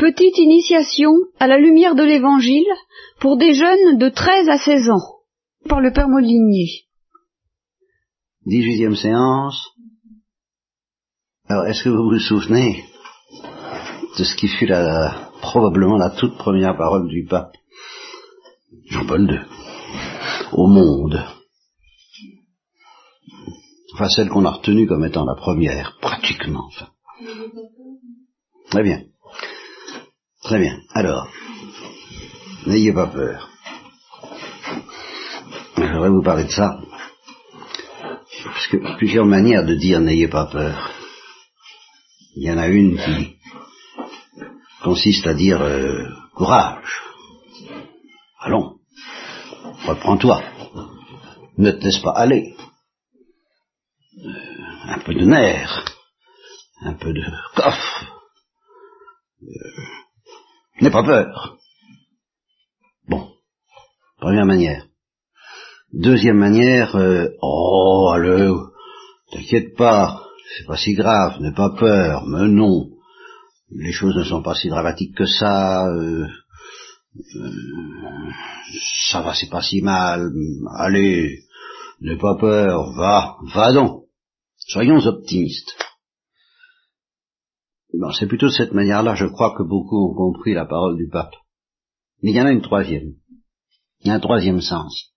Petite 0.00 0.38
initiation 0.38 1.12
à 1.38 1.46
la 1.46 1.58
lumière 1.58 1.94
de 1.94 2.02
l'Évangile 2.02 2.64
pour 3.20 3.36
des 3.36 3.52
jeunes 3.52 3.98
de 3.98 4.08
13 4.08 4.48
à 4.48 4.56
16 4.56 4.88
ans, 4.88 5.20
par 5.68 5.82
le 5.82 5.92
Père 5.92 6.08
Molinier. 6.08 6.86
18e 8.46 8.96
séance. 8.96 9.62
Alors, 11.48 11.66
est-ce 11.66 11.84
que 11.84 11.90
vous 11.90 12.08
vous 12.08 12.18
souvenez 12.18 12.82
de 14.16 14.24
ce 14.24 14.34
qui 14.36 14.48
fut 14.48 14.64
la, 14.64 15.30
probablement 15.42 15.98
la 15.98 16.08
toute 16.08 16.38
première 16.38 16.78
parole 16.78 17.06
du 17.06 17.26
pape 17.26 17.52
Jean-Paul 18.86 19.30
II 19.30 19.38
au 20.52 20.66
monde? 20.66 21.22
Enfin, 23.92 24.08
celle 24.08 24.30
qu'on 24.30 24.46
a 24.46 24.52
retenue 24.52 24.86
comme 24.86 25.04
étant 25.04 25.26
la 25.26 25.34
première, 25.34 25.98
pratiquement, 26.00 26.64
enfin. 26.68 26.88
Très 28.70 28.82
bien. 28.82 29.02
Très 30.50 30.58
bien. 30.58 30.80
Alors, 30.94 31.28
n'ayez 32.66 32.92
pas 32.92 33.06
peur. 33.06 33.48
J'aimerais 35.76 36.08
vous 36.08 36.24
parler 36.24 36.42
de 36.42 36.50
ça. 36.50 36.80
Parce 38.44 38.66
que 38.66 38.96
plusieurs 38.96 39.26
manières 39.26 39.64
de 39.64 39.76
dire 39.76 40.00
n'ayez 40.00 40.26
pas 40.26 40.46
peur. 40.46 40.90
Il 42.34 42.42
y 42.42 42.50
en 42.50 42.58
a 42.58 42.66
une 42.66 42.96
qui 42.96 43.36
consiste 44.82 45.24
à 45.28 45.34
dire 45.34 45.60
euh, 45.62 46.08
courage. 46.34 47.00
Allons, 48.40 48.74
reprends-toi. 49.86 50.42
Ne 51.58 51.70
te 51.70 51.84
laisse 51.84 51.98
pas 51.98 52.14
aller. 52.16 52.56
Euh, 54.18 54.88
un 54.88 54.98
peu 54.98 55.14
de 55.14 55.24
nerf, 55.26 55.84
un 56.82 56.94
peu 56.94 57.12
de 57.12 57.22
coffre. 57.54 58.04
Euh, 59.44 59.99
N'aie 60.80 60.90
pas 60.90 61.04
peur. 61.04 61.58
Bon, 63.06 63.28
première 64.18 64.46
manière. 64.46 64.86
Deuxième 65.92 66.38
manière, 66.38 66.96
euh, 66.96 67.28
oh, 67.42 68.10
allez, 68.14 68.50
t'inquiète 69.30 69.76
pas, 69.76 70.22
c'est 70.56 70.66
pas 70.66 70.78
si 70.78 70.94
grave, 70.94 71.40
n'aie 71.40 71.52
pas 71.52 71.70
peur, 71.70 72.24
mais 72.26 72.48
non, 72.48 72.88
les 73.70 73.92
choses 73.92 74.16
ne 74.16 74.24
sont 74.24 74.42
pas 74.42 74.54
si 74.54 74.68
dramatiques 74.68 75.16
que 75.16 75.26
ça, 75.26 75.86
euh, 75.88 76.26
ça 79.10 79.20
va, 79.20 79.34
c'est 79.34 79.50
pas 79.50 79.62
si 79.62 79.82
mal, 79.82 80.30
allez, 80.78 81.40
n'aie 82.00 82.16
pas 82.16 82.36
peur, 82.36 82.92
va, 82.92 83.36
va 83.52 83.72
donc, 83.72 84.04
soyons 84.56 85.04
optimistes. 85.04 85.74
Bon, 87.94 88.12
c'est 88.12 88.26
plutôt 88.26 88.46
de 88.46 88.52
cette 88.52 88.72
manière-là, 88.72 89.14
je 89.14 89.26
crois 89.26 89.54
que 89.56 89.62
beaucoup 89.62 90.10
ont 90.10 90.14
compris 90.14 90.54
la 90.54 90.64
parole 90.64 90.96
du 90.96 91.08
pape. 91.08 91.34
Mais 92.22 92.30
il 92.30 92.36
y 92.36 92.40
en 92.40 92.46
a 92.46 92.52
une 92.52 92.62
troisième. 92.62 93.14
Il 94.00 94.08
y 94.08 94.10
a 94.10 94.14
un 94.14 94.20
troisième 94.20 94.60
sens. 94.60 95.12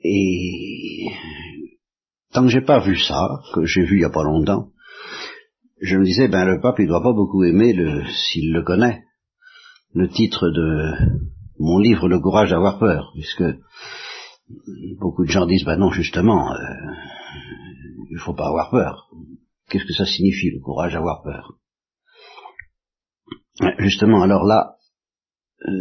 Et 0.00 1.06
tant 2.32 2.42
que 2.42 2.48
j'ai 2.48 2.60
pas 2.60 2.80
vu 2.80 2.96
ça, 2.98 3.40
que 3.54 3.64
j'ai 3.64 3.84
vu 3.84 3.98
il 3.98 4.02
y 4.02 4.04
a 4.04 4.10
pas 4.10 4.24
longtemps, 4.24 4.70
je 5.80 5.96
me 5.96 6.04
disais, 6.04 6.28
ben 6.28 6.44
le 6.44 6.60
pape, 6.60 6.78
il 6.80 6.88
doit 6.88 7.02
pas 7.02 7.12
beaucoup 7.12 7.44
aimer 7.44 7.72
le, 7.72 8.04
s'il 8.10 8.52
le 8.52 8.62
connaît, 8.62 9.04
le 9.94 10.08
titre 10.08 10.48
de 10.48 10.92
mon 11.58 11.78
livre, 11.78 12.08
Le 12.08 12.20
courage 12.20 12.50
d'avoir 12.50 12.78
peur, 12.78 13.10
puisque 13.14 13.44
beaucoup 14.98 15.24
de 15.24 15.30
gens 15.30 15.46
disent, 15.46 15.64
ben 15.64 15.76
non, 15.76 15.90
justement, 15.90 16.52
euh, 16.52 16.58
il 18.10 18.18
faut 18.18 18.34
pas 18.34 18.48
avoir 18.48 18.70
peur. 18.70 19.08
Qu'est-ce 19.72 19.86
que 19.86 19.94
ça 19.94 20.04
signifie, 20.04 20.50
le 20.50 20.60
courage 20.60 20.92
d'avoir 20.92 21.22
peur? 21.22 21.54
Justement, 23.78 24.20
alors 24.22 24.44
là, 24.44 24.76
euh, 25.66 25.72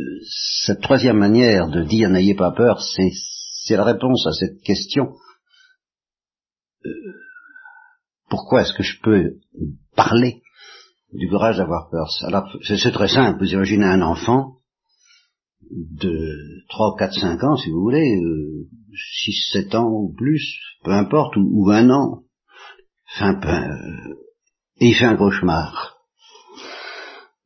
cette 0.64 0.80
troisième 0.80 1.18
manière 1.18 1.68
de 1.68 1.84
dire 1.84 2.10
n'ayez 2.10 2.34
pas 2.34 2.52
peur, 2.52 2.82
c'est, 2.82 3.76
la 3.76 3.84
réponse 3.84 4.26
à 4.28 4.32
cette 4.32 4.62
question. 4.62 5.14
Euh, 6.86 6.90
pourquoi 8.30 8.62
est-ce 8.62 8.74
que 8.74 8.84
je 8.84 8.98
peux 9.02 9.42
parler 9.98 10.42
du 11.12 11.28
courage 11.28 11.58
d'avoir 11.58 11.90
peur? 11.90 12.08
C'est, 12.64 12.92
très 12.94 13.10
simple. 13.10 13.44
Vous 13.44 13.52
imaginez 13.52 13.88
un 13.88 14.02
enfant 14.02 14.60
de 15.70 16.64
3, 16.70 16.96
4, 16.98 17.14
5 17.20 17.44
ans, 17.44 17.58
si 17.58 17.70
vous 17.72 17.82
voulez, 17.82 18.16
euh, 18.16 18.70
6, 19.26 19.52
7 19.52 19.76
ans 19.76 19.90
ou 19.90 20.14
plus, 20.14 20.58
peu 20.86 20.92
importe, 20.92 21.36
ou, 21.36 21.50
ou 21.52 21.72
un 21.72 21.90
an, 21.90 22.24
Enfin, 23.16 23.40
euh, 23.44 24.16
et 24.78 24.88
il 24.88 24.96
fait 24.96 25.06
un 25.06 25.18
cauchemar. 25.18 25.98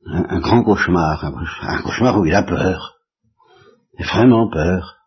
Un, 0.08 0.40
grand 0.40 0.64
cauchemar, 0.64 1.26
un, 1.26 1.82
cauchemar 1.82 2.20
où 2.20 2.26
il 2.26 2.36
a 2.36 2.44
peur. 2.44 2.98
vraiment 4.00 4.50
peur. 4.50 4.98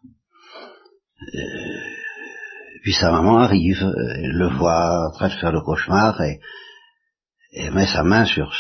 Euh, 1.22 1.98
puis 2.82 2.92
sa 2.92 3.10
maman 3.10 3.38
arrive, 3.38 3.80
elle 4.16 4.32
le 4.32 4.48
voit 4.56 5.10
en 5.20 5.28
faire 5.28 5.52
le 5.52 5.60
cauchemar 5.60 6.20
et, 6.22 6.41
et 7.52 7.70
met 7.70 7.86
sa 7.86 8.02
main 8.02 8.25
sur, 8.25 8.52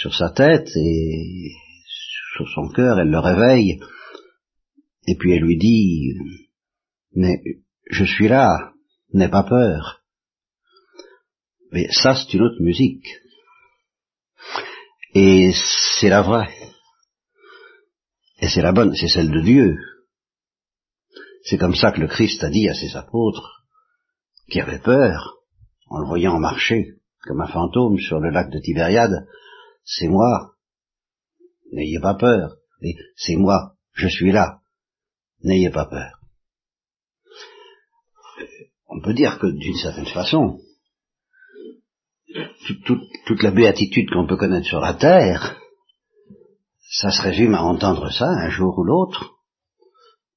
sur 0.00 0.14
sa 0.14 0.30
tête 0.30 0.68
et 0.76 1.52
sur 2.36 2.48
son 2.50 2.68
cœur, 2.68 3.00
elle 3.00 3.10
le 3.10 3.18
réveille. 3.18 3.80
Et 5.06 5.16
puis 5.16 5.32
elle 5.32 5.42
lui 5.42 5.56
dit, 5.56 6.12
mais 7.14 7.40
je 7.90 8.04
suis 8.04 8.28
là, 8.28 8.72
n'aie 9.12 9.30
pas 9.30 9.42
peur. 9.42 9.97
Mais 11.72 11.88
ça, 11.92 12.14
c'est 12.14 12.32
une 12.34 12.42
autre 12.42 12.62
musique. 12.62 13.06
Et 15.14 15.52
c'est 16.00 16.08
la 16.08 16.22
vraie. 16.22 16.54
Et 18.40 18.48
c'est 18.48 18.62
la 18.62 18.72
bonne, 18.72 18.94
c'est 18.94 19.08
celle 19.08 19.30
de 19.30 19.40
Dieu. 19.40 19.76
C'est 21.44 21.58
comme 21.58 21.74
ça 21.74 21.92
que 21.92 22.00
le 22.00 22.08
Christ 22.08 22.42
a 22.44 22.50
dit 22.50 22.68
à 22.68 22.74
ses 22.74 22.96
apôtres, 22.96 23.64
qui 24.50 24.60
avaient 24.60 24.78
peur, 24.78 25.38
en 25.88 26.00
le 26.00 26.06
voyant 26.06 26.38
marcher 26.38 26.98
comme 27.22 27.40
un 27.40 27.48
fantôme 27.48 27.98
sur 27.98 28.20
le 28.20 28.30
lac 28.30 28.50
de 28.50 28.60
Tibériade, 28.60 29.26
c'est 29.84 30.08
moi, 30.08 30.54
n'ayez 31.72 32.00
pas 32.00 32.14
peur, 32.14 32.56
c'est 33.16 33.36
moi, 33.36 33.74
je 33.92 34.08
suis 34.08 34.32
là, 34.32 34.60
n'ayez 35.42 35.70
pas 35.70 35.86
peur. 35.86 36.20
On 38.88 39.00
peut 39.00 39.14
dire 39.14 39.38
que 39.38 39.46
d'une 39.46 39.76
certaine 39.76 40.06
façon, 40.06 40.60
toute, 43.26 43.42
la 43.42 43.50
béatitude 43.50 44.10
qu'on 44.10 44.26
peut 44.26 44.36
connaître 44.36 44.66
sur 44.66 44.80
la 44.80 44.94
terre, 44.94 45.56
ça 46.90 47.10
se 47.10 47.22
résume 47.22 47.54
à 47.54 47.62
entendre 47.62 48.10
ça 48.10 48.26
un 48.26 48.50
jour 48.50 48.78
ou 48.78 48.84
l'autre, 48.84 49.34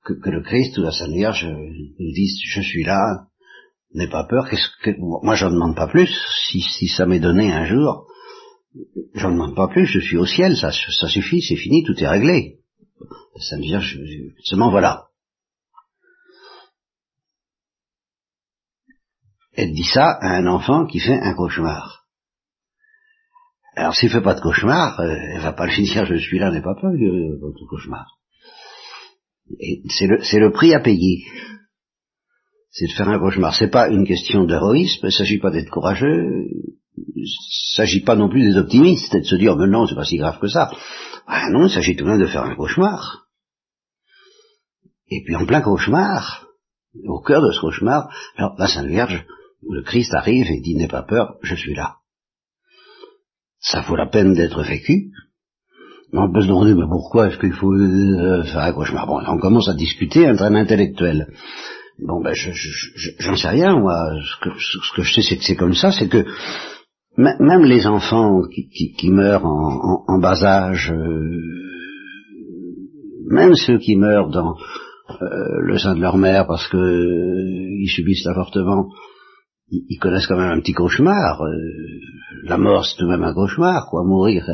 que, 0.03 0.13
le 0.29 0.41
Christ 0.41 0.77
ou 0.77 0.81
la 0.81 0.91
Sainte 0.91 1.13
Vierge 1.13 1.45
nous 1.45 2.11
disent 2.13 2.39
je 2.45 2.61
suis 2.61 2.83
là, 2.83 3.27
n'aie 3.93 4.09
pas 4.09 4.25
peur, 4.25 4.49
qu'est-ce 4.49 4.69
que 4.83 4.91
moi 4.99 5.35
j'en 5.35 5.51
demande 5.51 5.75
pas 5.75 5.87
plus, 5.87 6.09
si, 6.49 6.87
ça 6.87 7.05
m'est 7.05 7.19
donné 7.19 7.51
un 7.51 7.65
jour, 7.65 8.07
j'en 9.13 9.31
demande 9.31 9.55
pas 9.55 9.67
plus, 9.67 9.85
je 9.85 9.99
suis 9.99 10.17
au 10.17 10.25
ciel, 10.25 10.55
ça, 10.55 10.71
ça 10.71 11.07
suffit, 11.07 11.41
c'est 11.41 11.55
fini, 11.55 11.83
tout 11.83 11.97
est 12.01 12.07
réglé. 12.07 12.59
La 13.35 13.41
Sainte 13.41 13.61
Vierge, 13.61 13.99
seulement 14.43 14.71
voilà. 14.71 15.10
Elle 19.53 19.73
dit 19.73 19.83
ça 19.83 20.17
à 20.21 20.37
un 20.37 20.47
enfant 20.47 20.85
qui 20.85 20.99
fait 20.99 21.19
un 21.19 21.33
cauchemar. 21.33 22.05
Alors 23.75 23.95
s'il 23.95 24.09
fait 24.09 24.21
pas 24.21 24.35
de 24.35 24.41
cauchemar, 24.41 24.99
euh, 24.99 25.15
elle 25.33 25.41
va 25.41 25.53
pas 25.53 25.65
lui 25.65 25.83
dire 25.83 26.05
je 26.05 26.15
suis 26.15 26.39
là, 26.39 26.51
n'est 26.51 26.61
pas 26.61 26.75
peur 26.75 26.91
de 26.91 27.39
votre 27.39 27.65
cauchemar. 27.67 28.17
C'est 29.89 30.07
le, 30.07 30.17
le 30.17 30.51
prix 30.51 30.73
à 30.73 30.79
payer. 30.79 31.25
C'est 32.69 32.87
de 32.87 32.93
faire 32.93 33.09
un 33.09 33.19
cauchemar. 33.19 33.53
C'est 33.53 33.69
pas 33.69 33.89
une 33.89 34.05
question 34.05 34.45
d'héroïsme, 34.45 35.07
il 35.07 35.11
s'agit 35.11 35.39
pas 35.39 35.51
d'être 35.51 35.69
courageux, 35.69 36.45
il 36.97 37.27
s'agit 37.75 38.01
pas 38.01 38.15
non 38.15 38.29
plus 38.29 38.43
des 38.43 38.57
optimistes 38.57 39.13
et 39.15 39.21
de 39.21 39.25
se 39.25 39.35
dire 39.35 39.55
mais 39.57 39.67
non, 39.67 39.85
c'est 39.87 39.95
pas 39.95 40.05
si 40.05 40.17
grave 40.17 40.39
que 40.39 40.47
ça. 40.47 40.71
Ah 41.27 41.49
non, 41.49 41.65
il 41.65 41.71
s'agit 41.71 41.95
tout 41.95 42.05
de 42.05 42.09
même 42.09 42.21
de 42.21 42.27
faire 42.27 42.43
un 42.43 42.55
cauchemar. 42.55 43.27
Et 45.09 45.23
puis 45.25 45.35
en 45.35 45.45
plein 45.45 45.61
cauchemar, 45.61 46.47
au 47.05 47.21
cœur 47.21 47.41
de 47.41 47.51
ce 47.51 47.59
cauchemar, 47.59 48.09
alors 48.37 48.55
la 48.57 48.67
Sainte 48.67 48.87
Vierge 48.87 49.25
le 49.69 49.81
Christ 49.83 50.13
arrive 50.13 50.47
et 50.49 50.59
dit 50.61 50.75
n'aie 50.75 50.87
pas 50.87 51.03
peur, 51.03 51.35
je 51.41 51.55
suis 51.55 51.73
là. 51.73 51.97
Ça 53.59 53.81
vaut 53.81 53.95
la 53.95 54.07
peine 54.07 54.33
d'être 54.33 54.63
vécu. 54.63 55.11
On 56.13 56.31
peut 56.31 56.41
se 56.41 56.47
demander, 56.47 56.73
mais 56.73 56.87
pourquoi 56.89 57.27
est-ce 57.27 57.37
qu'il 57.37 57.53
faut 57.53 57.73
euh, 57.73 58.43
faire 58.43 58.61
un 58.61 58.73
cauchemar? 58.73 59.09
On 59.09 59.37
commence 59.37 59.69
à 59.69 59.73
discuter 59.73 60.27
un 60.27 60.35
train 60.35 60.53
intellectuel. 60.55 61.27
Bon, 61.99 62.21
ben, 62.21 62.33
j'en 62.33 62.51
je, 62.53 63.35
sais 63.35 63.47
rien, 63.47 63.79
moi. 63.79 64.09
Ce 64.19 64.95
que, 64.95 65.03
je 65.03 65.13
sais, 65.13 65.21
c'est 65.21 65.37
que 65.37 65.43
c'est 65.43 65.55
comme 65.55 65.75
ça, 65.75 65.91
c'est 65.91 66.09
que 66.09 66.25
même 67.17 67.63
les 67.63 67.85
enfants 67.85 68.41
qui, 68.49 69.09
meurent 69.09 69.45
en, 69.45 70.19
bas 70.19 70.43
âge, 70.43 70.91
euh, 70.91 71.29
même 73.29 73.53
ceux 73.55 73.77
qui 73.77 73.95
meurent 73.95 74.29
dans 74.29 74.55
euh, 75.21 75.61
le 75.61 75.77
sein 75.77 75.95
de 75.95 76.01
leur 76.01 76.17
mère 76.17 76.47
parce 76.47 76.67
que 76.67 76.77
ils 76.77 77.89
subissent 77.89 78.25
l'avortement, 78.25 78.89
ils, 79.71 79.97
connaissent 79.99 80.27
quand 80.27 80.37
même 80.37 80.51
un 80.51 80.59
petit 80.59 80.73
cauchemar. 80.73 81.41
Euh, 81.41 81.51
la 82.43 82.57
mort, 82.57 82.85
c'est 82.85 82.97
tout 82.97 83.05
de 83.05 83.11
même 83.11 83.23
un 83.23 83.33
cauchemar, 83.33 83.87
quoi, 83.89 84.03
mourir. 84.03 84.45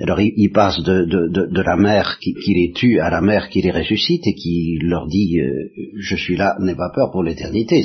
Alors 0.00 0.20
ils, 0.20 0.50
passent 0.52 0.82
de, 0.82 1.62
la 1.62 1.76
mère 1.76 2.18
qui, 2.18 2.34
les 2.54 2.72
tue 2.72 2.98
à 2.98 3.10
la 3.10 3.20
mère 3.20 3.48
qui 3.48 3.60
les 3.60 3.70
ressuscite 3.70 4.26
et 4.26 4.34
qui 4.34 4.78
leur 4.82 5.06
dit 5.06 5.38
euh, 5.38 5.68
je 5.98 6.16
suis 6.16 6.36
là, 6.36 6.56
n'aie 6.60 6.74
pas 6.74 6.90
peur 6.94 7.10
pour 7.10 7.22
l'éternité. 7.22 7.84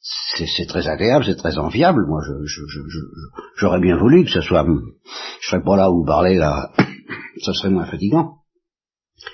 C'est 0.00 0.66
très 0.66 0.88
agréable, 0.88 1.24
c'est 1.24 1.36
très 1.36 1.58
enviable. 1.58 2.06
Moi, 2.08 2.20
j'aurais 2.24 3.78
je, 3.78 3.78
je, 3.78 3.80
bien 3.80 3.96
voulu 3.96 4.24
que 4.24 4.30
ce 4.30 4.40
soit, 4.40 4.66
je 5.40 5.48
serais 5.48 5.62
pas 5.62 5.76
là 5.76 5.90
où 5.90 6.04
parler 6.04 6.36
là, 6.36 6.70
ça 7.42 7.52
serait 7.52 7.70
moins 7.70 7.86
fatigant. 7.86 8.36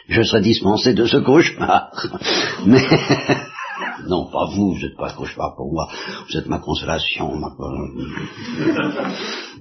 Je 0.08 0.22
serais 0.22 0.42
dispensé 0.42 0.94
de 0.94 1.06
ce 1.06 1.18
cauchemar. 1.18 1.90
Mais 2.66 2.84
non, 4.08 4.30
pas 4.30 4.46
vous, 4.46 4.72
vous 4.72 4.80
n'êtes 4.80 4.96
pas 4.96 5.10
un 5.10 5.14
cauchemar 5.14 5.54
pour 5.56 5.72
moi, 5.72 5.88
vous 6.28 6.36
êtes 6.36 6.46
ma 6.46 6.58
consolation. 6.58 7.40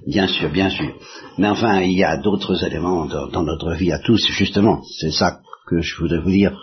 Bien 0.06 0.26
sûr, 0.26 0.50
bien 0.50 0.70
sûr. 0.70 0.94
Mais 1.36 1.48
enfin, 1.48 1.80
il 1.80 1.96
y 1.96 2.04
a 2.04 2.16
d'autres 2.16 2.64
éléments 2.64 3.06
dans, 3.06 3.42
notre 3.42 3.74
vie 3.74 3.92
à 3.92 3.98
tous, 3.98 4.24
justement. 4.30 4.82
C'est 5.00 5.10
ça 5.10 5.40
que 5.66 5.80
je 5.80 5.96
voudrais 5.98 6.20
vous 6.20 6.30
dire. 6.30 6.56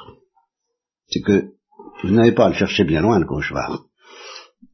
C'est 1.10 1.22
que 1.22 1.52
vous 2.04 2.12
n'avez 2.12 2.32
pas 2.32 2.46
à 2.46 2.50
le 2.50 2.56
chercher 2.56 2.84
bien 2.84 3.02
loin, 3.02 3.20
le 3.20 3.26
cauchemar. 3.26 3.84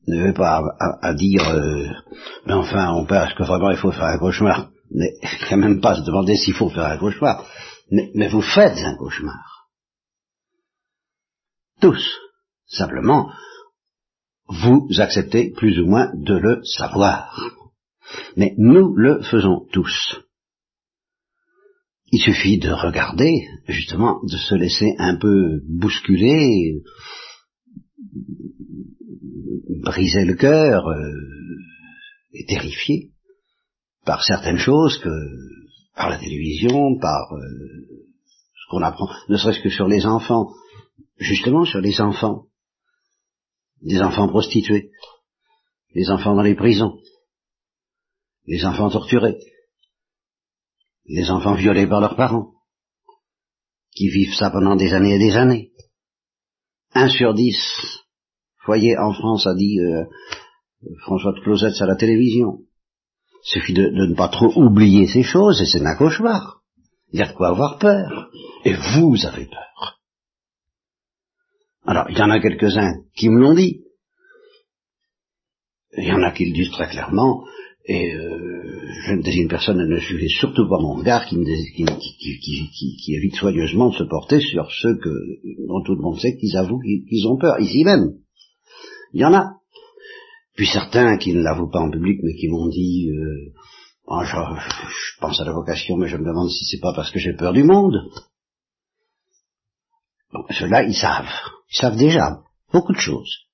Vous 0.08 0.16
n'avez 0.16 0.34
pas 0.34 0.64
à, 1.02 1.14
dire, 1.14 1.48
euh, 1.50 1.86
mais 2.46 2.54
enfin, 2.54 2.94
on 2.94 3.06
est-ce 3.06 3.36
que 3.36 3.44
vraiment 3.44 3.72
il 3.72 3.78
faut 3.78 3.92
faire 3.92 4.06
un 4.06 4.18
cauchemar 4.18 4.70
Mais 4.92 5.12
quand 5.50 5.58
même 5.58 5.82
pas 5.82 5.96
se 5.96 6.02
demander 6.02 6.36
s'il 6.36 6.56
faut 6.56 6.70
faire 6.70 6.86
un 6.86 6.98
cauchemar. 6.98 7.46
mais 7.92 8.30
vous 8.30 8.42
faites 8.42 8.78
un 8.80 8.96
cauchemar. 8.96 9.68
Tous. 11.82 12.31
Simplement, 12.72 13.30
vous 14.48 14.88
acceptez 14.98 15.52
plus 15.52 15.80
ou 15.80 15.86
moins 15.86 16.10
de 16.16 16.36
le 16.36 16.62
savoir. 16.64 17.38
Mais 18.38 18.54
nous 18.58 18.96
le 18.96 19.22
faisons 19.24 19.68
tous. 19.72 20.22
Il 22.14 22.20
suffit 22.20 22.60
de 22.60 22.70
regarder, 22.70 23.48
justement, 23.68 24.20
de 24.24 24.38
se 24.38 24.56
laisser 24.56 24.96
un 24.98 25.16
peu 25.16 25.62
bousculer, 25.68 26.82
briser 29.82 30.26
le 30.26 30.36
cœur 30.36 30.88
euh, 30.88 31.12
et 32.34 32.46
terrifier 32.46 33.12
par 34.06 34.24
certaines 34.24 34.58
choses 34.58 34.98
que, 34.98 35.10
par 35.96 36.10
la 36.10 36.18
télévision, 36.18 36.98
par 37.00 37.34
euh, 37.34 37.40
ce 38.56 38.70
qu'on 38.70 38.82
apprend, 38.82 39.10
ne 39.30 39.38
serait-ce 39.38 39.62
que 39.62 39.70
sur 39.70 39.88
les 39.88 40.06
enfants, 40.06 40.52
justement 41.18 41.66
sur 41.66 41.80
les 41.80 42.02
enfants 42.02 42.46
des 43.82 44.00
enfants 44.02 44.28
prostitués, 44.28 44.92
des 45.96 46.10
enfants 46.10 46.36
dans 46.36 46.42
les 46.42 46.56
prisons, 46.56 46.98
des 48.48 48.64
enfants 48.66 48.90
torturés, 48.90 49.38
des 51.06 51.30
enfants 51.30 51.56
violés 51.56 51.88
par 51.88 52.02
leurs 52.02 52.16
parents, 52.16 52.54
qui 53.92 54.10
vivent 54.10 54.36
ça 54.36 54.50
pendant 54.50 54.76
des 54.76 54.94
années 54.94 55.16
et 55.16 55.20
des 55.20 55.36
années. 55.36 55.72
Un 56.94 57.10
sur 57.10 57.34
dix 57.34 57.58
foyers 58.64 58.98
en 58.98 59.14
France 59.14 59.48
a 59.48 59.56
dit 59.56 59.80
euh, 59.80 60.06
François 61.00 61.34
de 61.34 61.42
Closet 61.42 61.82
à 61.82 61.86
la 61.86 61.96
télévision. 61.96 62.60
Il 63.44 63.50
suffit 63.50 63.74
de, 63.74 63.84
de, 63.84 64.06
ne 64.08 64.16
pas 64.16 64.30
trop 64.30 64.52
oublier 64.56 65.08
ces 65.08 65.24
choses 65.24 65.62
et 65.62 65.66
c'est 65.66 65.86
un 65.86 65.96
cauchemar. 65.96 66.62
Il 67.12 67.20
y 67.20 67.24
a 67.24 67.28
de 67.28 67.34
quoi 67.34 67.50
avoir 67.50 67.78
peur. 67.80 68.30
Et 68.64 68.74
vous 68.74 69.26
avez 69.26 69.46
peur. 69.46 70.01
Alors, 71.86 72.06
il 72.10 72.18
y 72.18 72.22
en 72.22 72.30
a 72.30 72.40
quelques-uns 72.40 73.04
qui 73.16 73.30
me 73.30 73.40
l'ont 73.40 73.56
dit. 73.56 73.82
Il 75.98 76.06
y 76.06 76.12
en 76.12 76.22
a 76.22 76.32
qui 76.32 76.46
le 76.46 76.54
disent 76.54 76.72
très 76.72 76.88
clairement, 76.88 77.44
et 77.86 78.14
euh, 78.14 78.62
je 79.04 79.14
ne 79.14 79.22
désigne 79.22 79.50
personne, 79.50 79.78
ne 79.78 80.00
suivez 80.00 80.30
surtout 80.30 80.70
pas 80.70 80.80
mon 80.80 80.94
regard 80.94 81.26
qui, 81.26 81.36
me 81.36 81.44
qui, 81.44 83.14
évite 83.14 83.36
soigneusement 83.36 83.90
de 83.90 83.96
se 83.96 84.04
porter 84.04 84.40
sur 84.40 84.72
ceux 84.72 84.98
que, 84.98 85.10
dont 85.68 85.82
tout 85.84 85.96
le 85.96 86.02
monde 86.02 86.20
sait 86.20 86.38
qu'ils 86.38 86.56
avouent 86.56 86.80
qu'ils 86.80 87.28
ont 87.28 87.38
peur, 87.38 87.60
ici 87.60 87.84
même. 87.84 88.14
Il 89.14 89.22
y 89.22 89.26
en 89.26 89.34
a. 89.34 89.56
Puis 90.56 90.68
certains 90.68 91.18
qui 91.18 91.34
ne 91.34 91.42
l'avouent 91.42 91.70
pas 91.70 91.80
en 91.80 91.90
public, 91.90 92.20
mais 92.24 92.36
qui 92.36 92.48
m'ont 92.48 92.68
dit, 92.68 93.10
euh, 93.10 93.52
oh, 94.06 94.22
je, 94.24 94.36
je, 94.36 95.20
pense 95.20 95.42
à 95.42 95.46
la 95.46 95.54
vocation, 95.54 95.98
mais 95.98 96.08
je 96.08 96.18
me 96.18 96.26
demande 96.26 96.50
si 96.50 96.66
c'est 96.66 96.82
pas 96.82 96.94
parce 96.94 97.12
que 97.12 97.20
j'ai 97.20 97.34
peur 97.34 97.52
du 97.52 97.64
monde. 97.64 97.96
Bon, 100.34 100.46
ceux-là, 100.50 100.84
ils 100.84 100.96
savent. 100.96 101.30
Ils 101.72 101.78
savent 101.78 101.98
déjà 101.98 102.42
beaucoup 102.72 102.94
de 102.94 103.00
choses. 103.00 103.48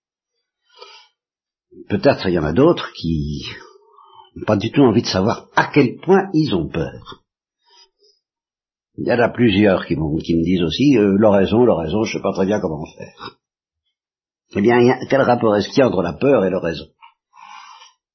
Peut-être 1.89 2.27
il 2.27 2.33
y 2.33 2.39
en 2.39 2.43
a 2.43 2.53
d'autres 2.53 2.91
qui 2.93 3.45
n'ont 4.35 4.45
pas 4.45 4.57
du 4.57 4.71
tout 4.71 4.81
envie 4.81 5.01
de 5.01 5.07
savoir 5.07 5.47
à 5.55 5.71
quel 5.73 5.97
point 5.97 6.29
ils 6.33 6.53
ont 6.53 6.67
peur. 6.67 7.23
Il 8.97 9.07
y 9.07 9.11
en 9.11 9.19
a 9.19 9.29
plusieurs 9.29 9.85
qui, 9.85 9.95
qui 9.95 10.35
me 10.35 10.43
disent 10.43 10.63
aussi, 10.63 10.97
euh, 10.97 11.15
l'oraison, 11.17 11.63
l'oraison, 11.65 12.03
je 12.03 12.09
ne 12.09 12.17
sais 12.17 12.23
pas 12.23 12.33
très 12.33 12.45
bien 12.45 12.59
comment 12.59 12.83
faire. 12.97 13.37
Eh 14.55 14.61
bien, 14.61 14.79
quel 15.09 15.21
rapport 15.21 15.55
est-ce 15.55 15.69
qu'il 15.69 15.79
y 15.79 15.81
a 15.81 15.87
entre 15.87 16.01
la 16.01 16.13
peur 16.13 16.45
et 16.45 16.49
l'oraison 16.49 16.87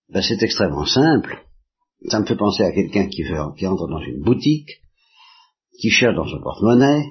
ben, 0.08 0.22
C'est 0.22 0.42
extrêmement 0.42 0.86
simple. 0.86 1.44
Ça 2.08 2.18
me 2.18 2.26
fait 2.26 2.36
penser 2.36 2.64
à 2.64 2.72
quelqu'un 2.72 3.08
qui, 3.08 3.22
qui 3.56 3.66
entre 3.66 3.86
dans 3.86 4.00
une 4.00 4.22
boutique, 4.22 4.82
qui 5.80 5.90
cherche 5.90 6.16
dans 6.16 6.26
son 6.26 6.40
porte-monnaie, 6.40 7.04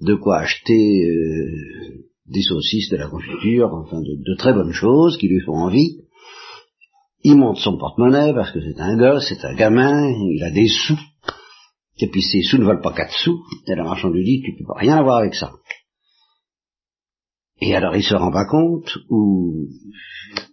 de 0.00 0.14
quoi 0.14 0.38
acheter 0.38 1.04
euh, 1.04 2.08
des 2.26 2.42
saucisses, 2.42 2.90
de 2.90 2.96
la 2.96 3.08
confiture, 3.08 3.70
enfin 3.72 4.00
de, 4.00 4.36
très 4.36 4.52
bonnes 4.52 4.72
choses 4.72 5.16
qui 5.16 5.28
lui 5.28 5.40
font 5.40 5.56
envie. 5.56 5.98
Il 7.24 7.36
monte 7.36 7.58
son 7.58 7.76
porte-monnaie 7.78 8.32
parce 8.32 8.52
que 8.52 8.60
c'est 8.60 8.80
un 8.80 8.96
gosse, 8.96 9.26
c'est 9.28 9.44
un 9.44 9.54
gamin, 9.54 10.08
il 10.08 10.42
a 10.44 10.50
des 10.50 10.68
sous, 10.68 10.98
et 11.98 12.08
puis 12.08 12.22
ces 12.22 12.42
sous 12.42 12.58
ne 12.58 12.64
valent 12.64 12.82
pas 12.82 12.92
quatre 12.92 13.16
sous, 13.16 13.40
et 13.66 13.74
le 13.74 13.82
marchand 13.82 14.10
lui 14.10 14.24
dit, 14.24 14.42
tu 14.44 14.56
peux 14.56 14.66
pas 14.66 14.78
rien 14.78 14.98
avoir 14.98 15.18
avec 15.18 15.34
ça. 15.34 15.50
Et 17.60 17.74
alors 17.74 17.96
il 17.96 18.04
se 18.04 18.14
rend 18.14 18.30
pas 18.30 18.46
compte 18.46 18.98
où 19.10 19.66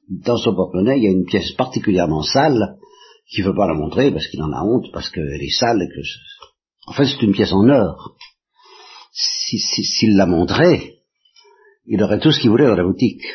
dans 0.09 0.37
son 0.37 0.55
porte-monnaie 0.55 0.97
il 0.97 1.03
y 1.03 1.07
a 1.07 1.11
une 1.11 1.25
pièce 1.25 1.51
particulièrement 1.51 2.23
sale 2.23 2.77
qu'il 3.29 3.43
veut 3.43 3.55
pas 3.55 3.67
la 3.67 3.75
montrer 3.75 4.11
parce 4.11 4.27
qu'il 4.27 4.41
en 4.41 4.51
a 4.51 4.63
honte, 4.63 4.87
parce 4.91 5.09
qu'elle 5.09 5.41
est 5.41 5.59
sale, 5.59 5.87
que 5.87 6.01
en 6.87 6.93
fait 6.93 7.05
c'est 7.05 7.21
une 7.21 7.33
pièce 7.33 7.53
en 7.53 7.69
or 7.69 8.15
s'il 9.45 9.59
si, 9.59 10.07
la 10.07 10.25
montrait, 10.25 10.95
il 11.85 12.01
aurait 12.01 12.19
tout 12.19 12.31
ce 12.31 12.41
qu'il 12.41 12.49
voulait 12.49 12.65
dans 12.65 12.75
la 12.75 12.83
boutique. 12.83 13.25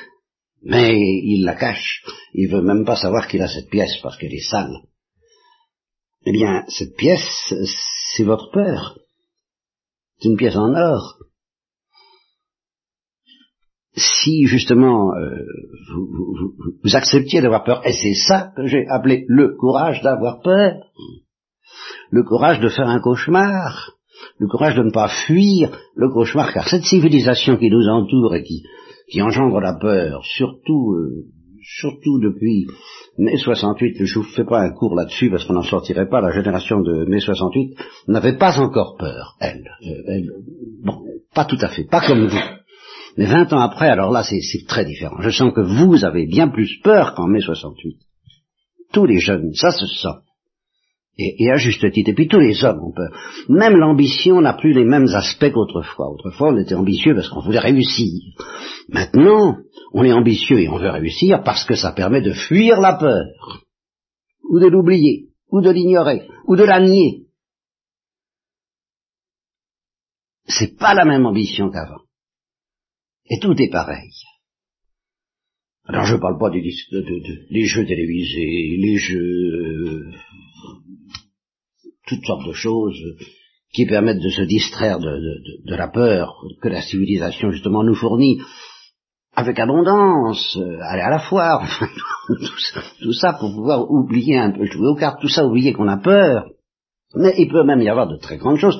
Mais 0.62 0.99
il 0.99 1.45
la 1.45 1.55
cache. 1.55 2.05
Il 2.35 2.51
veut 2.51 2.62
même 2.62 2.85
pas 2.85 2.97
savoir 2.97 3.29
qu'il 3.29 3.41
a 3.41 3.49
cette 3.49 3.71
pièce 3.71 3.97
parce 4.03 4.19
qu'elle 4.19 4.35
est 4.35 4.51
sale. 4.51 4.83
Eh 6.27 6.33
bien, 6.33 6.65
cette 6.69 6.97
pièce, 6.97 7.55
c'est 8.15 8.25
votre 8.25 8.51
peur. 8.51 8.99
C'est 10.19 10.29
une 10.29 10.37
pièce 10.37 10.57
en 10.57 10.75
or. 10.75 11.19
Si 13.97 14.47
justement 14.47 15.14
euh, 15.14 15.45
vous, 15.95 16.55
vous, 16.85 16.97
acceptiez 16.97 17.40
d'avoir 17.40 17.64
peur, 17.64 17.87
et 17.87 17.93
c'est 17.93 18.14
ça 18.14 18.52
que 18.55 18.67
j'ai 18.67 18.87
appelé 18.88 19.25
le 19.29 19.57
courage 19.57 20.02
d'avoir 20.02 20.40
peur, 20.40 20.75
le 22.11 22.23
courage 22.23 22.61
de 22.61 22.69
faire 22.69 22.88
un 22.88 23.00
cauchemar, 23.00 23.97
le 24.39 24.47
courage 24.49 24.77
de 24.77 24.83
ne 24.83 24.91
pas 24.91 25.09
fuir 25.09 25.71
le 25.95 26.09
cauchemar, 26.09 26.53
car 26.53 26.69
cette 26.69 26.85
civilisation 26.85 27.57
qui 27.57 27.71
nous 27.71 27.87
entoure 27.89 28.35
et 28.35 28.43
qui, 28.43 28.62
qui 29.11 29.23
engendre 29.23 29.61
la 29.61 29.75
peur, 29.75 30.25
surtout, 30.25 30.93
euh, 30.93 31.27
surtout 31.62 32.19
depuis 32.21 32.67
mai 33.19 33.37
68, 33.37 34.05
je 34.05 34.19
ne 34.19 34.25
vous 34.25 34.31
fais 34.31 34.45
pas 34.45 34.61
un 34.61 34.73
cours 34.73 34.95
là-dessus 34.95 35.31
parce 35.31 35.45
qu'on 35.45 35.55
n'en 35.55 35.62
sortirait 35.62 36.09
pas, 36.09 36.21
la 36.21 36.31
génération 36.31 36.81
de 36.81 37.05
mai 37.07 37.21
68 37.21 37.77
n'avait 38.09 38.37
pas 38.37 38.59
encore 38.59 38.97
peur, 38.99 39.37
elle. 39.41 39.71
Euh, 39.87 40.03
elle. 40.09 40.31
Bon, 40.83 40.99
pas 41.35 41.45
tout 41.45 41.59
à 41.61 41.69
fait, 41.69 41.85
pas 41.85 42.00
comme 42.00 42.27
vous. 42.27 42.39
Mais 43.17 43.27
20 43.27 43.53
ans 43.53 43.61
après, 43.61 43.89
alors 43.89 44.12
là, 44.12 44.23
c'est 44.23 44.41
très 44.67 44.85
différent. 44.85 45.21
Je 45.21 45.31
sens 45.31 45.53
que 45.53 45.61
vous 45.61 46.05
avez 46.05 46.27
bien 46.27 46.49
plus 46.49 46.81
peur 46.83 47.15
qu'en 47.15 47.27
mai 47.27 47.41
68. 47.41 47.99
Tous 48.93 49.05
les 49.05 49.19
jeunes, 49.19 49.53
ça 49.55 49.71
se 49.73 49.87
sent 49.87 50.19
et, 51.19 51.50
à 51.50 51.57
juste 51.57 51.90
titre. 51.93 52.11
Et 52.11 52.14
puis 52.14 52.29
tous 52.29 52.40
les 52.40 52.64
hommes 52.64 52.83
ont 52.83 52.93
peur. 52.93 53.11
Même 53.49 53.76
l'ambition 53.76 54.40
n'a 54.40 54.55
plus 54.55 54.73
les 54.73 54.85
mêmes 54.85 55.09
aspects 55.09 55.52
qu'autrefois. 55.52 56.11
Autrefois, 56.11 56.52
on 56.52 56.59
était 56.59 56.75
ambitieux 56.75 57.14
parce 57.14 57.29
qu'on 57.29 57.40
voulait 57.40 57.59
réussir. 57.59 58.23
Maintenant, 58.88 59.59
on 59.93 60.05
est 60.05 60.12
ambitieux 60.12 60.61
et 60.61 60.69
on 60.69 60.79
veut 60.79 60.90
réussir 60.90 61.43
parce 61.45 61.64
que 61.64 61.75
ça 61.75 61.93
permet 61.93 62.23
de 62.23 62.33
fuir 62.33 62.81
la 62.81 62.95
peur, 62.95 63.26
ou 64.49 64.59
de 64.59 64.67
l'oublier, 64.67 65.29
ou 65.50 65.61
de 65.61 65.71
l'ignorer, 65.71 66.26
ou 66.47 66.57
de 66.57 66.64
la 66.64 66.81
nier. 66.81 67.26
C'est 70.47 70.76
pas 70.76 70.95
la 70.95 71.05
même 71.05 71.26
ambition 71.26 71.71
qu'avant. 71.71 72.02
Et 73.26 73.38
tout 73.40 73.55
est 73.61 73.71
pareil. 73.71 74.11
Alors 75.85 76.05
je 76.05 76.14
ne 76.14 76.21
parle 76.21 76.38
pas 76.38 76.50
des, 76.50 76.62
jeux 77.64 77.87
télévisés, 77.87 78.76
les 78.76 78.97
jeux 78.97 79.19
euh, 79.19 80.12
toutes 82.11 82.26
sortes 82.26 82.47
de 82.47 82.52
choses 82.52 83.00
qui 83.73 83.87
permettent 83.87 84.21
de 84.21 84.31
se 84.31 84.43
distraire 84.43 84.99
de, 84.99 85.76
la 85.76 85.88
peur 85.88 86.35
que 86.61 86.69
la 86.69 86.83
civilisation 86.83 87.50
justement 87.52 87.85
nous 87.85 87.95
fournit. 87.95 88.40
avec 89.37 89.61
abondance, 89.61 90.59
euh, 90.61 90.79
aller 90.83 91.02
à 91.02 91.11
la 91.11 91.21
foire, 91.21 91.62
tout, 93.00 93.12
ça, 93.12 93.35
pour 93.35 93.55
pouvoir 93.55 93.88
oublier 93.88 94.37
un 94.38 94.50
peu, 94.50 94.64
jouer 94.64 94.88
aux 94.88 94.97
cartes, 94.97 95.21
tout 95.21 95.29
ça, 95.29 95.47
oublier 95.47 95.73
qu'on 95.73 95.87
a 95.87 95.99
peur. 95.99 96.50
Mais 97.14 97.35
il 97.38 97.49
peut 97.49 97.62
même 97.62 97.81
y 97.81 97.88
avoir 97.88 98.09
de 98.09 98.19
très 98.19 98.38
grandes 98.38 98.59
choses. 98.59 98.79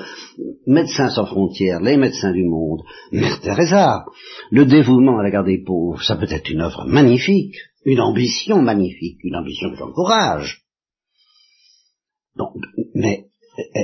Médecins 0.67 1.09
sans 1.09 1.27
frontières, 1.27 1.81
les 1.81 1.97
médecins 1.97 2.33
du 2.33 2.45
monde, 2.45 2.83
Mère 3.13 3.41
Teresa, 3.41 4.05
le 4.51 4.67
dévouement 4.67 5.19
à 5.21 5.23
la 5.23 5.31
garde 5.31 5.47
des 5.47 5.63
pauvres, 5.65 6.03
ça 6.03 6.17
peut 6.17 6.29
être 6.29 6.51
une 6.51 6.61
œuvre 6.61 6.85
magnifique, 6.85 7.55
une 7.85 8.01
ambition 8.01 8.61
magnifique, 8.61 9.19
une 9.23 9.37
ambition 9.37 9.71
que 9.71 9.77
j'encourage. 9.77 10.65
Mais 13.01 13.27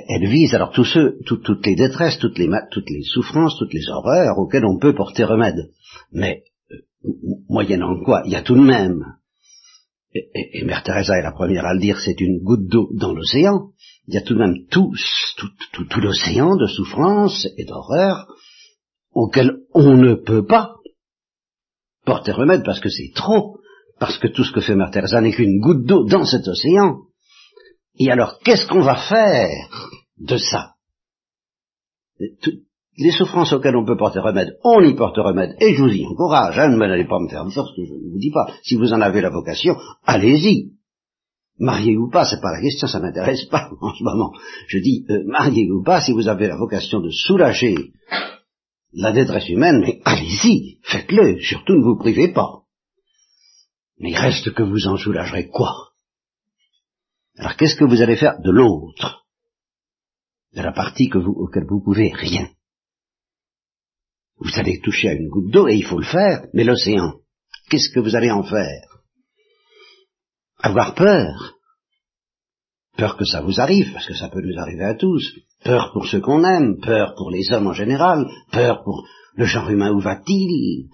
elle 0.09 0.29
vise 0.29 0.55
alors 0.55 0.73
tous 0.73 0.85
ceux, 0.85 1.19
toutes 1.27 1.67
les 1.67 1.75
détresses, 1.75 2.19
toutes 2.19 2.39
les, 2.39 2.49
toutes 2.71 2.89
les 2.89 3.03
souffrances, 3.03 3.59
toutes 3.59 3.75
les 3.75 3.89
horreurs 3.89 4.39
auxquelles 4.39 4.65
on 4.65 4.79
peut 4.79 4.95
porter 4.95 5.25
remède. 5.25 5.71
Mais 6.13 6.45
moyennant 7.49 8.03
quoi, 8.05 8.23
il 8.25 8.33
y 8.33 8.37
a 8.37 8.43
tout 8.43 8.55
de 8.55 8.61
même, 8.61 9.05
et, 10.15 10.65
Mère 10.65 10.83
Teresa 10.83 11.19
est 11.19 11.23
la 11.23 11.33
première 11.33 11.67
à 11.67 11.75
le 11.75 11.81
dire, 11.81 11.99
c'est 12.01 12.21
une 12.21 12.43
goutte 12.43 12.67
d'eau 12.69 12.89
dans 12.95 13.13
l'océan, 13.13 13.71
il 14.09 14.15
y 14.15 14.19
a 14.19 14.23
tout 14.23 14.35
de 14.35 14.39
même 14.39 14.67
tout, 14.71 14.93
tout, 15.73 16.01
l'océan 16.01 16.57
de 16.57 16.67
souffrance 16.67 17.47
et 17.57 17.65
d'horreur 17.65 18.27
auquel 19.13 19.59
on 19.75 19.97
ne 19.97 20.15
peut 20.15 20.47
pas 20.47 20.77
porter 22.05 22.33
remède 22.33 22.65
parce 22.65 22.81
que 22.81 22.89
c'est 22.89 23.13
trop, 23.15 23.59
parce 23.99 24.19
que 24.19 24.29
tout 24.29 24.45
ce 24.45 24.53
que 24.53 24.61
fait 24.61 24.77
Mère 24.77 24.91
Teresa 24.91 25.21
n'est 25.21 25.33
qu'une 25.33 25.61
goutte 25.61 25.85
d'eau 25.85 26.05
dans 26.05 26.25
cet 26.25 26.47
océan. 26.49 27.01
Et 27.99 28.11
alors, 28.11 28.39
qu'est-ce 28.45 28.67
qu'on 28.67 28.83
va 28.83 28.97
faire 28.97 29.69
de 30.19 30.37
ça 30.37 30.75
les 32.99 33.11
souffrances 33.11 33.53
auxquelles 33.53 33.77
on 33.77 33.85
peut 33.85 33.97
porter 33.97 34.21
remède, 34.21 34.57
on 34.65 34.81
y 34.83 34.95
porte 34.95 35.19
remède, 35.19 35.55
et 35.61 35.75
je 35.75 35.83
vous 35.83 35.93
y 35.93 36.07
encourage, 36.07 36.59
hein, 36.59 36.69
ne 36.69 36.77
m'allez 36.77 37.07
pas 37.07 37.21
me 37.21 37.29
faire 37.29 37.45
dire 37.45 37.67
ce 37.67 37.77
que 37.77 37.87
je 37.87 37.93
ne 37.93 38.11
vous 38.11 38.19
dis 38.19 38.31
pas. 38.31 38.51
Si 38.63 38.77
vous 38.77 38.93
en 38.93 39.01
avez 39.01 39.21
la 39.21 39.31
vocation, 39.31 39.77
allez-y. 40.05 40.73
Mariez 41.59 41.97
ou 41.97 42.11
pas, 42.11 42.25
c'est 42.25 42.41
pas 42.41 42.53
la 42.53 42.61
question, 42.61 42.87
ça 42.87 43.01
m'intéresse 43.01 43.47
pas 43.47 43.71
en 43.81 43.95
ce 43.95 44.03
moment. 44.03 44.33
Je 44.69 44.79
dis, 44.79 45.07
euh, 45.11 45.23
mariez 45.27 45.71
ou 45.71 45.83
pas, 45.83 46.01
si 46.01 46.13
vous 46.13 46.29
avez 46.29 46.49
la 46.49 46.57
vocation 46.57 47.01
de 47.01 47.11
soulager 47.11 47.93
la 48.93 49.13
détresse 49.13 49.49
humaine, 49.49 49.81
mais 49.81 50.01
allez-y, 50.05 50.79
faites-le, 50.83 51.41
surtout 51.41 51.75
ne 51.75 51.85
vous 51.85 51.99
privez 51.99 52.29
pas. 52.29 52.63
Mais 53.99 54.11
il 54.11 54.17
reste 54.17 54.53
que 54.53 54.63
vous 54.63 54.87
en 54.87 54.97
soulagerez 54.97 55.49
quoi? 55.49 55.86
Alors 57.39 57.57
qu'est-ce 57.57 57.77
que 57.77 57.85
vous 57.85 58.01
allez 58.03 58.17
faire 58.17 58.39
de 58.41 58.51
l'autre? 58.51 59.25
De 60.55 60.63
la 60.63 60.73
partie 60.73 61.09
que 61.09 61.19
vous, 61.19 61.33
auquel 61.33 61.65
vous 61.69 61.83
pouvez 61.83 62.13
rien. 62.13 62.49
Vous 64.39 64.59
allez 64.59 64.81
toucher 64.81 65.09
à 65.09 65.15
une 65.15 65.29
goutte 65.29 65.51
d'eau 65.51 65.69
et 65.69 65.75
il 65.75 65.85
faut 65.85 65.99
le 65.99 66.07
faire, 66.07 66.47
mais 66.53 66.65
l'océan, 66.65 67.21
qu'est-ce 67.71 67.91
que 67.91 68.01
vous 68.01 68.17
allez 68.17 68.31
en 68.31 68.43
faire? 68.43 69.03
Avoir 70.59 70.95
peur. 70.95 71.55
Peur 72.97 73.17
que 73.17 73.25
ça 73.25 73.43
vous 73.43 73.61
arrive, 73.61 73.93
parce 73.93 74.07
que 74.07 74.15
ça 74.15 74.29
peut 74.29 74.41
nous 74.41 74.59
arriver 74.59 74.85
à 74.85 74.95
tous. 74.95 75.23
Peur 75.63 75.93
pour 75.93 76.07
ceux 76.07 76.21
qu'on 76.21 76.45
aime, 76.45 76.81
peur 76.81 77.15
pour 77.17 77.31
les 77.31 77.51
hommes 77.53 77.67
en 77.67 77.75
général, 77.75 78.27
peur 78.53 78.83
pour 78.83 79.07
le 79.35 79.45
genre 79.45 79.69
humain, 79.69 79.93
où 79.93 80.01
va-t-il? 80.01 80.89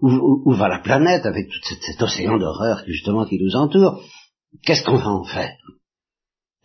Où, 0.00 0.52
va 0.52 0.68
la 0.68 0.78
planète 0.78 1.26
avec 1.26 1.48
tout 1.48 1.74
cet, 1.80 2.00
océan 2.00 2.38
d'horreur 2.38 2.84
justement 2.86 3.26
qui 3.26 3.38
nous 3.42 3.56
entoure? 3.56 4.00
Qu'est-ce 4.62 4.84
qu'on 4.84 4.98
va 4.98 5.08
en 5.08 5.24
faire? 5.24 5.56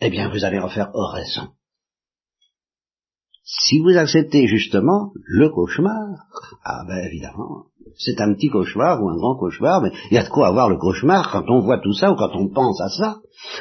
Eh 0.02 0.10
bien, 0.10 0.30
vous 0.30 0.44
allez 0.44 0.60
en 0.60 0.70
faire 0.70 0.92
oraison 0.94 1.54
si 3.44 3.80
vous 3.80 3.98
acceptez 3.98 4.48
justement 4.48 5.12
le 5.16 5.50
cauchemar, 5.50 6.28
ah 6.64 6.84
ben 6.88 7.06
évidemment, 7.06 7.66
c'est 7.98 8.20
un 8.22 8.34
petit 8.34 8.48
cauchemar 8.48 9.04
ou 9.04 9.10
un 9.10 9.18
grand 9.18 9.36
cauchemar, 9.36 9.82
mais 9.82 9.92
il 10.10 10.16
y 10.16 10.18
a 10.18 10.24
de 10.24 10.30
quoi 10.30 10.48
avoir 10.48 10.70
le 10.70 10.78
cauchemar 10.78 11.30
quand 11.32 11.44
on 11.50 11.60
voit 11.60 11.80
tout 11.80 11.94
ça 11.94 12.12
ou 12.12 12.16
quand 12.16 12.34
on 12.36 12.48
pense 12.48 12.80
à 12.80 12.90
ça. 12.90 13.18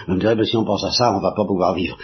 On 0.06 0.14
me 0.14 0.20
dirait, 0.20 0.36
ben, 0.36 0.44
si 0.44 0.56
on 0.56 0.64
pense 0.64 0.84
à 0.84 0.92
ça, 0.92 1.12
on 1.12 1.20
va 1.20 1.32
pas 1.32 1.44
pouvoir 1.44 1.74
vivre. 1.74 1.98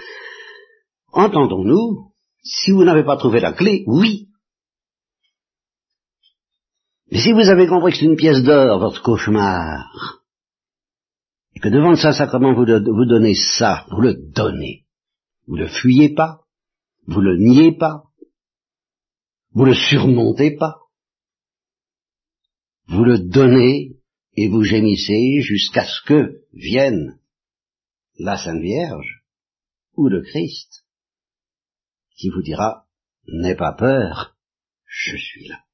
Entendons-nous, 1.13 2.11
si 2.43 2.73
vous 2.73 2.85
n'avez 2.85 3.05
pas 3.05 3.17
trouvé 3.17 3.41
la 3.41 3.53
clé, 3.53 3.85
oui. 3.87 4.29
Mais 7.11 7.21
si 7.21 7.33
vous 7.33 7.49
avez 7.49 7.69
compris 7.69 7.93
que 7.93 7.99
c'est 7.99 8.05
une 8.05 8.17
pièce 8.17 8.43
d'or, 8.43 8.81
votre 8.81 9.03
cauchemar, 9.03 10.18
et 11.59 11.61
que 11.61 11.71
devant 11.71 11.91
le 11.91 11.97
Saint-Sacrement, 11.97 12.55
vous, 12.55 12.67
vous 12.67 13.05
donnez 13.05 13.35
ça, 13.35 13.85
vous 13.91 14.01
le 14.01 14.15
donnez, 14.15 14.87
vous 15.49 15.57
ne 15.57 15.63
le 15.63 15.69
fuyez 15.69 16.15
pas, 16.15 16.45
vous 17.09 17.21
le 17.21 17.37
niez 17.37 17.77
pas. 17.77 18.05
Vous 19.51 19.65
le 19.65 19.75
surmontez 19.75 20.53
pas. 20.53 20.77
Vous 22.87 23.03
le 23.03 23.19
donnez 23.19 23.97
et 24.35 24.47
vous 24.47 24.63
gémissez 24.63 25.41
jusqu'à 25.41 25.85
ce 25.85 26.01
que 26.07 26.45
vienne 26.53 27.19
la 28.21 28.39
Sainte 28.39 28.63
Vierge 28.63 29.25
ou 29.95 30.07
le 30.07 30.23
Christ 30.23 30.87
qui 32.15 32.29
vous 32.29 32.43
dira 32.43 32.87
N'aie 33.27 33.57
pas 33.57 33.73
peur, 33.73 34.37
je 34.87 35.17
suis 35.17 35.49
là. 35.49 35.65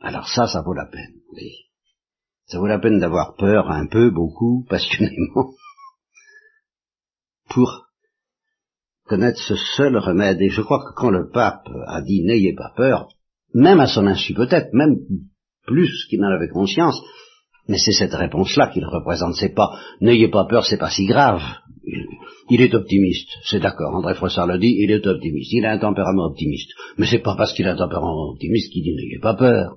Alors 0.00 0.26
ça, 0.26 0.46
ça 0.46 0.62
vaut 0.62 0.72
la 0.72 0.86
peine, 0.86 1.20
oui. 1.32 1.65
Ça 2.46 2.58
vaut 2.58 2.66
la 2.66 2.78
peine 2.78 3.00
d'avoir 3.00 3.34
peur 3.34 3.70
un 3.70 3.86
peu, 3.86 4.10
beaucoup, 4.10 4.64
passionnément, 4.68 5.54
pour 7.48 7.86
connaître 9.04 9.40
ce 9.40 9.56
seul 9.76 9.96
remède. 9.96 10.40
Et 10.40 10.50
je 10.50 10.62
crois 10.62 10.84
que 10.84 10.94
quand 10.94 11.10
le 11.10 11.30
pape 11.30 11.68
a 11.86 12.02
dit 12.02 12.24
n'ayez 12.24 12.54
pas 12.54 12.72
peur, 12.76 13.08
même 13.54 13.80
à 13.80 13.86
son 13.86 14.06
insu 14.06 14.34
peut-être, 14.34 14.72
même 14.72 14.96
plus 15.66 16.06
qu'il 16.08 16.20
n'en 16.20 16.30
avait 16.30 16.48
conscience, 16.48 17.00
mais 17.68 17.78
c'est 17.78 17.92
cette 17.92 18.14
réponse-là 18.14 18.68
qu'il 18.68 18.84
représente. 18.84 19.34
C'est 19.34 19.54
pas 19.54 19.78
n'ayez 20.00 20.28
pas 20.28 20.46
peur, 20.46 20.64
c'est 20.64 20.78
pas 20.78 20.90
si 20.90 21.06
grave. 21.06 21.42
Il, 22.48 22.60
est 22.60 22.74
optimiste, 22.74 23.28
c'est 23.44 23.60
d'accord. 23.60 23.94
André 23.94 24.14
Froissart 24.14 24.46
le 24.46 24.58
dit, 24.58 24.76
il 24.78 24.90
est 24.90 25.06
optimiste. 25.06 25.52
Il 25.52 25.64
a 25.66 25.72
un 25.72 25.78
tempérament 25.78 26.26
optimiste. 26.26 26.70
Mais 26.96 27.06
c'est 27.06 27.18
pas 27.18 27.34
parce 27.36 27.52
qu'il 27.52 27.66
a 27.66 27.72
un 27.72 27.76
tempérament 27.76 28.30
optimiste 28.30 28.72
qu'il 28.72 28.82
dit 28.82 28.94
n'ayez 28.94 29.18
pas 29.20 29.34
peur. 29.34 29.76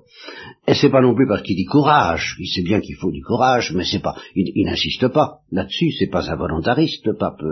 Et 0.66 0.74
c'est 0.74 0.90
pas 0.90 1.00
non 1.00 1.14
plus 1.14 1.26
parce 1.26 1.42
qu'il 1.42 1.56
dit 1.56 1.64
courage. 1.64 2.36
Il 2.38 2.46
sait 2.46 2.62
bien 2.62 2.80
qu'il 2.80 2.96
faut 2.96 3.10
du 3.10 3.22
courage, 3.22 3.72
mais 3.74 3.84
c'est 3.84 4.02
pas. 4.02 4.14
Il, 4.34 4.64
n'insiste 4.64 5.08
pas 5.08 5.40
là-dessus. 5.50 5.92
C'est 5.98 6.10
pas 6.10 6.30
un 6.30 6.36
volontariste, 6.36 7.04
le 7.06 7.16
pape. 7.16 7.42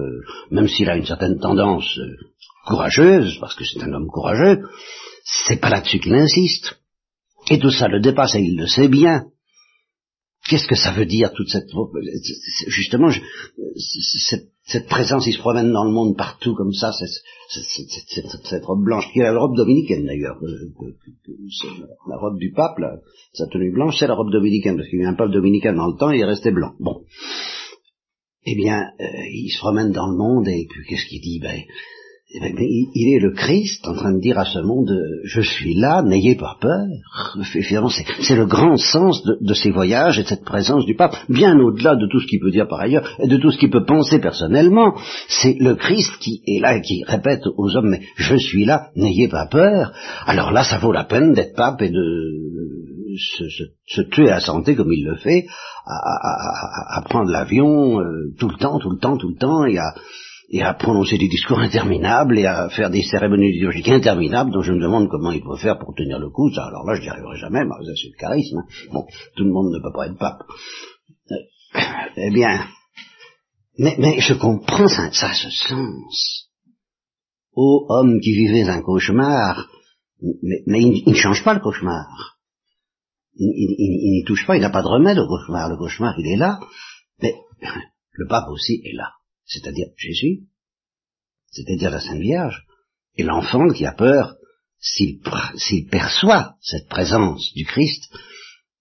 Même 0.50 0.68
s'il 0.68 0.88
a 0.88 0.96
une 0.96 1.06
certaine 1.06 1.38
tendance 1.38 1.98
euh, 1.98 2.16
courageuse, 2.66 3.38
parce 3.40 3.54
que 3.54 3.64
c'est 3.64 3.82
un 3.82 3.92
homme 3.92 4.08
courageux, 4.08 4.62
c'est 5.25 5.60
pas 5.60 5.70
là-dessus 5.70 6.00
qu'il 6.00 6.14
insiste. 6.14 6.78
Et 7.50 7.58
tout 7.58 7.70
ça 7.70 7.88
le 7.88 8.00
dépasse 8.00 8.34
et 8.34 8.40
il 8.40 8.56
le 8.56 8.66
sait 8.66 8.88
bien. 8.88 9.25
Qu'est-ce 10.48 10.66
que 10.66 10.76
ça 10.76 10.92
veut 10.92 11.04
dire 11.04 11.32
toute 11.32 11.48
cette 11.48 11.68
justement 12.68 13.10
cette, 14.64 14.86
présence, 14.86 15.26
il 15.26 15.32
se 15.32 15.38
promène 15.38 15.72
dans 15.72 15.84
le 15.84 15.90
monde 15.90 16.16
partout 16.16 16.54
comme 16.54 16.72
ça, 16.72 16.92
cette, 16.92 18.64
robe 18.64 18.84
blanche 18.84 19.10
qui 19.12 19.20
est 19.20 19.24
la 19.24 19.38
robe 19.38 19.56
dominicaine 19.56 20.04
d'ailleurs, 20.06 20.38
la 22.08 22.16
robe 22.16 22.38
du 22.38 22.52
pape, 22.52 22.78
sa 23.32 23.46
tenue 23.46 23.72
blanche, 23.72 23.96
c'est 23.98 24.06
la 24.06 24.14
robe 24.14 24.32
dominicaine 24.32 24.76
parce 24.76 24.88
qu'il 24.88 25.00
y 25.00 25.04
a 25.04 25.08
un 25.08 25.14
pape 25.14 25.30
dominicain 25.30 25.74
dans 25.74 25.88
le 25.88 25.98
temps 25.98 26.12
et 26.12 26.16
il 26.16 26.20
est 26.22 26.26
resté 26.26 26.50
blanc. 26.50 26.72
Bon, 26.80 27.02
eh 28.44 28.54
bien, 28.54 28.90
euh, 29.00 29.04
il 29.32 29.50
se 29.50 29.58
promène 29.58 29.92
dans 29.92 30.06
le 30.10 30.16
monde 30.16 30.48
et 30.48 30.66
puis 30.68 30.86
qu'est-ce 30.86 31.06
qu'il 31.06 31.20
dit? 31.20 31.40
Ben, 31.40 31.60
eh 32.30 32.40
ben, 32.40 32.54
il 32.58 33.14
est 33.14 33.20
le 33.20 33.32
Christ 33.32 33.88
en 33.88 33.94
train 33.94 34.12
de 34.12 34.20
dire 34.20 34.38
à 34.38 34.44
ce 34.44 34.58
monde, 34.58 34.92
je 35.25 35.40
suis 35.40 35.75
là, 35.75 36.02
n'ayez 36.02 36.37
pas 36.37 36.56
peur. 36.61 36.85
C'est 37.49 38.37
le 38.37 38.44
grand 38.44 38.76
sens 38.76 39.23
de, 39.25 39.54
ces 39.54 39.70
voyages 39.70 40.18
et 40.18 40.25
de 40.25 40.28
cette 40.28 40.44
présence 40.44 40.85
du 40.85 40.94
pape, 40.94 41.16
bien 41.30 41.58
au-delà 41.58 41.97
de 41.97 42.06
tout 42.06 42.20
ce 42.20 42.26
qu'il 42.26 42.40
peut 42.40 42.50
dire 42.50 42.68
par 42.68 42.80
ailleurs 42.80 43.08
et 43.18 43.28
de 43.28 43.38
tout 43.38 43.50
ce 43.50 43.56
qu'il 43.56 43.70
peut 43.70 43.87
penser 43.87 44.18
personnellement. 44.18 44.94
C'est 45.28 45.56
le 45.58 45.75
Christ 45.75 46.18
qui 46.20 46.42
est 46.47 46.61
là 46.61 46.76
et 46.76 46.82
qui 46.82 47.02
répète 47.02 47.44
aux 47.56 47.75
hommes, 47.76 47.88
mais 47.88 48.02
je 48.16 48.37
suis 48.37 48.66
là, 48.66 48.90
n'ayez 48.94 49.28
pas 49.28 49.47
peur. 49.47 49.94
Alors 50.26 50.52
là, 50.52 50.64
ça 50.64 50.76
vaut 50.76 50.92
la 50.92 51.04
peine 51.04 51.32
d'être 51.32 51.56
pape 51.56 51.80
et 51.80 51.88
de 51.88 52.58
se, 53.87 54.02
tuer 54.02 54.30
à 54.30 54.40
santé 54.40 54.76
comme 54.76 54.92
il 54.92 55.02
le 55.02 55.16
fait, 55.16 55.47
à, 55.87 57.00
prendre 57.08 57.30
l'avion 57.30 58.00
euh, 58.00 58.35
tout 58.38 58.49
le 58.49 58.56
temps, 58.58 58.78
tout 58.78 58.90
le 58.90 58.99
temps, 58.99 59.16
tout 59.16 59.30
le 59.30 59.37
temps, 59.37 59.64
et 59.64 59.78
à 59.78 59.94
et 60.50 60.62
à 60.62 60.74
prononcer 60.74 61.18
des 61.18 61.28
discours 61.28 61.58
interminables 61.58 62.38
et 62.38 62.46
à 62.46 62.70
faire 62.70 62.90
des 62.90 63.02
cérémonies 63.02 63.52
liturgiques 63.52 63.88
interminables 63.88 64.50
dont 64.50 64.62
je 64.62 64.72
me 64.72 64.80
demande 64.80 65.08
comment 65.08 65.30
il 65.30 65.42
peut 65.42 65.56
faire 65.56 65.78
pour 65.78 65.94
tenir 65.94 66.18
le 66.18 66.30
coup. 66.30 66.50
Ça, 66.54 66.66
alors 66.66 66.86
là, 66.86 66.94
je 66.94 67.02
n'y 67.02 67.08
arriverai 67.08 67.36
jamais, 67.36 67.64
mais 67.64 67.84
ça 67.84 67.92
c'est 67.94 68.08
le 68.08 68.18
charisme. 68.18 68.58
Hein. 68.58 68.88
Bon, 68.92 69.06
tout 69.36 69.44
le 69.44 69.52
monde 69.52 69.72
ne 69.72 69.78
peut 69.82 69.92
pas 69.94 70.06
être 70.06 70.18
pape. 70.18 70.42
Euh, 71.30 71.34
eh 72.16 72.30
bien, 72.30 72.66
mais, 73.78 73.96
mais 73.98 74.20
je 74.20 74.34
comprends 74.34 74.88
ça, 74.88 75.10
ce 75.12 75.50
sens. 75.50 76.48
Ô 77.54 77.86
homme 77.90 78.20
qui 78.20 78.32
vivait 78.32 78.68
un 78.68 78.80
cauchemar, 78.80 79.68
mais 80.66 80.80
il, 80.80 81.02
ne 81.06 81.14
change 81.14 81.44
pas 81.44 81.54
le 81.54 81.60
cauchemar. 81.60 82.38
Il 83.36 84.12
n'y 84.12 84.24
touche 84.24 84.46
pas, 84.46 84.56
il 84.56 84.60
n'a 84.60 84.70
pas 84.70 84.82
de 84.82 84.88
remède 84.88 85.18
au 85.18 85.26
cauchemar. 85.26 85.68
Le 85.68 85.76
cauchemar, 85.76 86.14
il 86.18 86.32
est 86.32 86.36
là, 86.36 86.58
mais 87.20 87.34
le 88.12 88.26
pape 88.26 88.48
aussi 88.48 88.80
est 88.84 88.96
là 88.96 89.17
c'est-à-dire 89.48 89.88
Jésus, 89.96 90.44
c'est-à-dire 91.50 91.90
la 91.90 92.00
Sainte 92.00 92.20
Vierge, 92.20 92.66
et 93.16 93.24
l'enfant 93.24 93.68
qui 93.68 93.84
a 93.84 93.92
peur 93.92 94.36
s'il 94.78 95.88
perçoit 95.90 96.54
cette 96.60 96.88
présence 96.88 97.52
du 97.54 97.64
Christ, 97.64 98.04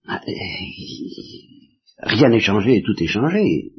euh, 0.10 0.14
rien 2.00 2.30
n'est 2.30 2.40
changé 2.40 2.84
tout 2.86 3.02
est 3.02 3.08
changé. 3.08 3.72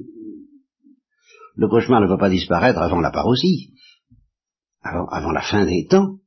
Le 1.55 1.69
cauchemar 1.69 2.01
ne 2.01 2.09
va 2.09 2.19
pas 2.19 2.31
disparaître 2.31 2.79
avant 2.79 3.01
la 3.01 3.11
parousie, 3.11 3.73
avant, 4.83 5.33
la 5.33 5.43
fin 5.43 5.65
des 5.65 5.87
temps. 5.87 6.19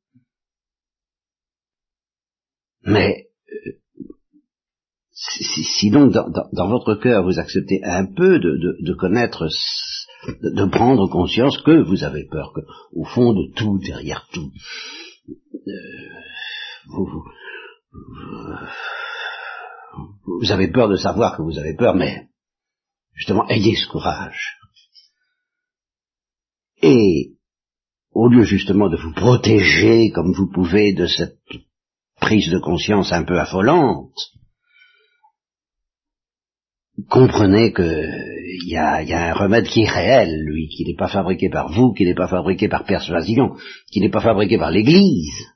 Mais 2.83 3.27
euh, 3.49 3.71
si, 5.11 5.91
donc 5.91 6.11
dans, 6.11 6.69
votre 6.69 6.95
cœur 6.95 7.23
vous 7.23 7.39
acceptez 7.39 7.83
un 7.83 8.05
peu 8.05 8.39
de, 8.39 8.93
connaître, 8.93 9.47
de, 10.27 10.65
prendre 10.65 11.07
conscience 11.09 11.57
que 11.63 11.81
vous 11.83 12.03
avez 12.03 12.25
peur, 12.25 12.53
que 12.53 12.61
au 12.93 13.05
fond 13.05 13.33
de 13.33 13.51
tout, 13.55 13.79
derrière 13.79 14.27
tout, 14.31 14.51
euh, 15.55 15.71
vous, 16.87 17.23
vous 20.25 20.51
avez 20.51 20.71
peur 20.71 20.89
de 20.89 20.95
savoir 20.95 21.35
que 21.35 21.41
vous 21.41 21.57
avez 21.57 21.75
peur, 21.75 21.95
mais 21.95 22.27
justement, 23.13 23.47
ayez 23.49 23.75
ce 23.75 23.87
courage. 23.87 24.57
Et 26.81 27.35
au 28.13 28.27
lieu 28.27 28.43
justement 28.43 28.89
de 28.89 28.97
vous 28.97 29.13
protéger 29.13 30.11
comme 30.11 30.33
vous 30.33 30.51
pouvez 30.51 30.93
de 30.93 31.07
cette 31.07 31.39
prise 32.19 32.51
de 32.51 32.59
conscience 32.59 33.11
un 33.11 33.23
peu 33.23 33.39
affolante, 33.39 34.13
comprenez 37.09 37.73
qu'il 37.73 38.67
y 38.67 38.77
a, 38.77 39.01
y 39.01 39.13
a 39.13 39.31
un 39.31 39.33
remède 39.33 39.67
qui 39.67 39.81
est 39.83 39.89
réel, 39.89 40.35
lui, 40.43 40.67
qui 40.67 40.85
n'est 40.85 40.95
pas 40.95 41.07
fabriqué 41.07 41.49
par 41.49 41.71
vous, 41.71 41.93
qui 41.93 42.05
n'est 42.05 42.15
pas 42.15 42.27
fabriqué 42.27 42.67
par 42.67 42.85
persuasion, 42.85 43.55
qui 43.91 44.01
n'est 44.01 44.09
pas 44.09 44.21
fabriqué 44.21 44.57
par 44.57 44.71
l'Église, 44.71 45.47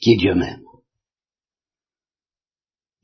qui 0.00 0.12
est 0.12 0.16
Dieu 0.16 0.34
même 0.34 0.60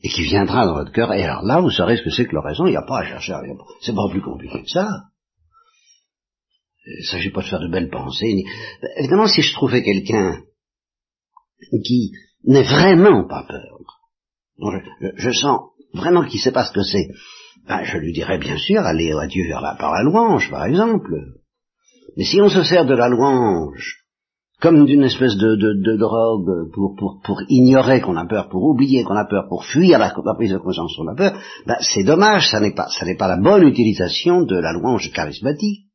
et 0.00 0.08
qui 0.08 0.22
viendra 0.22 0.64
dans 0.64 0.74
votre 0.74 0.92
cœur, 0.92 1.12
et 1.12 1.24
alors 1.24 1.42
là, 1.42 1.60
vous 1.60 1.70
saurez 1.70 1.96
ce 1.96 2.02
que 2.02 2.10
c'est 2.10 2.26
que 2.26 2.34
l'oraison, 2.34 2.66
il 2.66 2.70
n'y 2.70 2.76
a 2.76 2.86
pas 2.86 3.00
à 3.00 3.04
chercher 3.04 3.32
à. 3.32 3.42
C'est 3.80 3.94
pas 3.94 4.08
plus 4.10 4.22
compliqué 4.22 4.62
que 4.62 4.70
ça. 4.70 4.88
Il 6.86 7.00
ne 7.00 7.06
s'agit 7.06 7.30
pas 7.30 7.42
de 7.42 7.48
faire 7.48 7.60
de 7.60 7.70
belles 7.70 7.90
pensées. 7.90 8.44
Évidemment, 8.98 9.26
si 9.26 9.42
je 9.42 9.52
trouvais 9.52 9.82
quelqu'un 9.82 10.42
qui 11.84 12.12
n'est 12.44 12.62
vraiment 12.62 13.26
pas 13.26 13.44
peur, 13.44 13.80
je, 15.16 15.30
sens 15.32 15.70
vraiment 15.94 16.24
qu'il 16.24 16.38
ne 16.38 16.42
sait 16.42 16.52
pas 16.52 16.64
ce 16.64 16.72
que 16.72 16.82
c'est, 16.82 17.08
ben, 17.66 17.84
je 17.84 17.98
lui 17.98 18.12
dirais 18.12 18.38
bien 18.38 18.56
sûr, 18.56 18.80
aller 18.80 19.12
à 19.12 19.26
Dieu 19.26 19.46
vers 19.46 19.60
la, 19.60 19.74
par 19.74 19.92
la 19.92 20.02
louange, 20.02 20.50
par 20.50 20.64
exemple. 20.64 21.12
Mais 22.16 22.24
si 22.24 22.40
on 22.40 22.48
se 22.48 22.62
sert 22.62 22.86
de 22.86 22.94
la 22.94 23.08
louange 23.08 23.98
comme 24.60 24.86
d'une 24.86 25.04
espèce 25.04 25.36
de, 25.36 25.54
de, 25.54 25.96
drogue 25.96 26.72
pour, 26.74 26.96
pour, 26.96 27.20
pour 27.22 27.40
ignorer 27.48 28.00
qu'on 28.00 28.16
a 28.16 28.26
peur, 28.26 28.48
pour 28.48 28.64
oublier 28.64 29.04
qu'on 29.04 29.14
a 29.14 29.24
peur, 29.24 29.46
pour 29.48 29.64
fuir 29.64 30.00
la, 30.00 30.12
prise 30.34 30.50
de 30.50 30.58
conscience 30.58 30.92
sur 30.92 31.04
la 31.04 31.14
peur, 31.14 31.40
ben 31.64 31.76
c'est 31.80 32.02
dommage, 32.02 32.50
ça 32.50 32.58
n'est 32.58 32.74
pas, 32.74 32.88
pas 33.18 33.28
la 33.28 33.36
bonne 33.36 33.68
utilisation 33.68 34.42
de 34.42 34.56
la 34.56 34.72
louange 34.72 35.12
charismatique. 35.12 35.86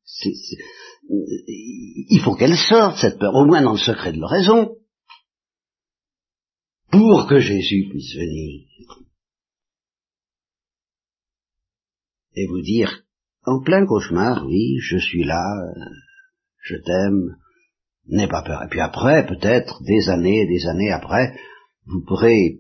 il 1.10 2.22
faut 2.24 2.36
qu'elle 2.36 2.56
sorte, 2.56 2.98
cette 2.98 3.20
peur, 3.20 3.36
au 3.36 3.46
moins 3.46 3.62
dans 3.62 3.74
le 3.74 3.78
secret 3.78 4.14
de 4.14 4.20
l'oraison, 4.20 4.76
pour 6.90 7.28
que 7.28 7.40
Jésus 7.40 7.90
puisse 7.90 8.16
venir. 8.16 8.62
Et 12.36 12.48
vous 12.48 12.62
dire, 12.62 13.04
en 13.46 13.62
plein 13.62 13.86
cauchemar, 13.86 14.46
oui, 14.46 14.78
je 14.80 14.98
suis 14.98 15.24
là, 15.24 15.44
je 16.64 16.76
t'aime, 16.78 17.36
N'aie 18.08 18.28
pas 18.28 18.44
peur. 18.44 18.64
Et 18.64 18.68
puis 18.68 18.82
après, 18.82 19.26
peut-être, 19.26 19.82
des 19.84 20.10
années 20.10 20.46
des 20.46 20.68
années 20.68 20.92
après, 20.92 21.34
vous 21.86 22.04
pourrez, 22.06 22.60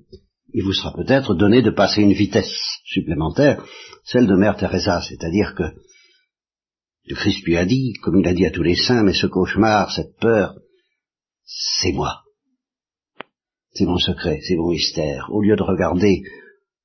il 0.53 0.63
vous 0.63 0.73
sera 0.73 0.93
peut-être 0.93 1.33
donné 1.33 1.61
de 1.61 1.71
passer 1.71 2.01
une 2.01 2.13
vitesse 2.13 2.53
supplémentaire, 2.85 3.63
celle 4.05 4.27
de 4.27 4.35
Mère 4.35 4.55
Teresa, 4.55 5.01
c'est-à-dire 5.01 5.53
que 5.55 5.63
le 7.05 7.15
Christ 7.15 7.43
lui 7.45 7.57
a 7.57 7.65
dit, 7.65 7.93
comme 8.01 8.19
il 8.19 8.27
a 8.27 8.33
dit 8.33 8.45
à 8.45 8.51
tous 8.51 8.63
les 8.63 8.75
saints, 8.75 9.03
mais 9.03 9.13
ce 9.13 9.27
cauchemar, 9.27 9.91
cette 9.91 10.17
peur, 10.17 10.55
c'est 11.43 11.91
moi. 11.91 12.21
C'est 13.73 13.85
mon 13.85 13.97
secret, 13.97 14.39
c'est 14.47 14.55
mon 14.55 14.69
mystère. 14.69 15.27
Au 15.31 15.41
lieu 15.41 15.57
de 15.57 15.63
regarder 15.63 16.23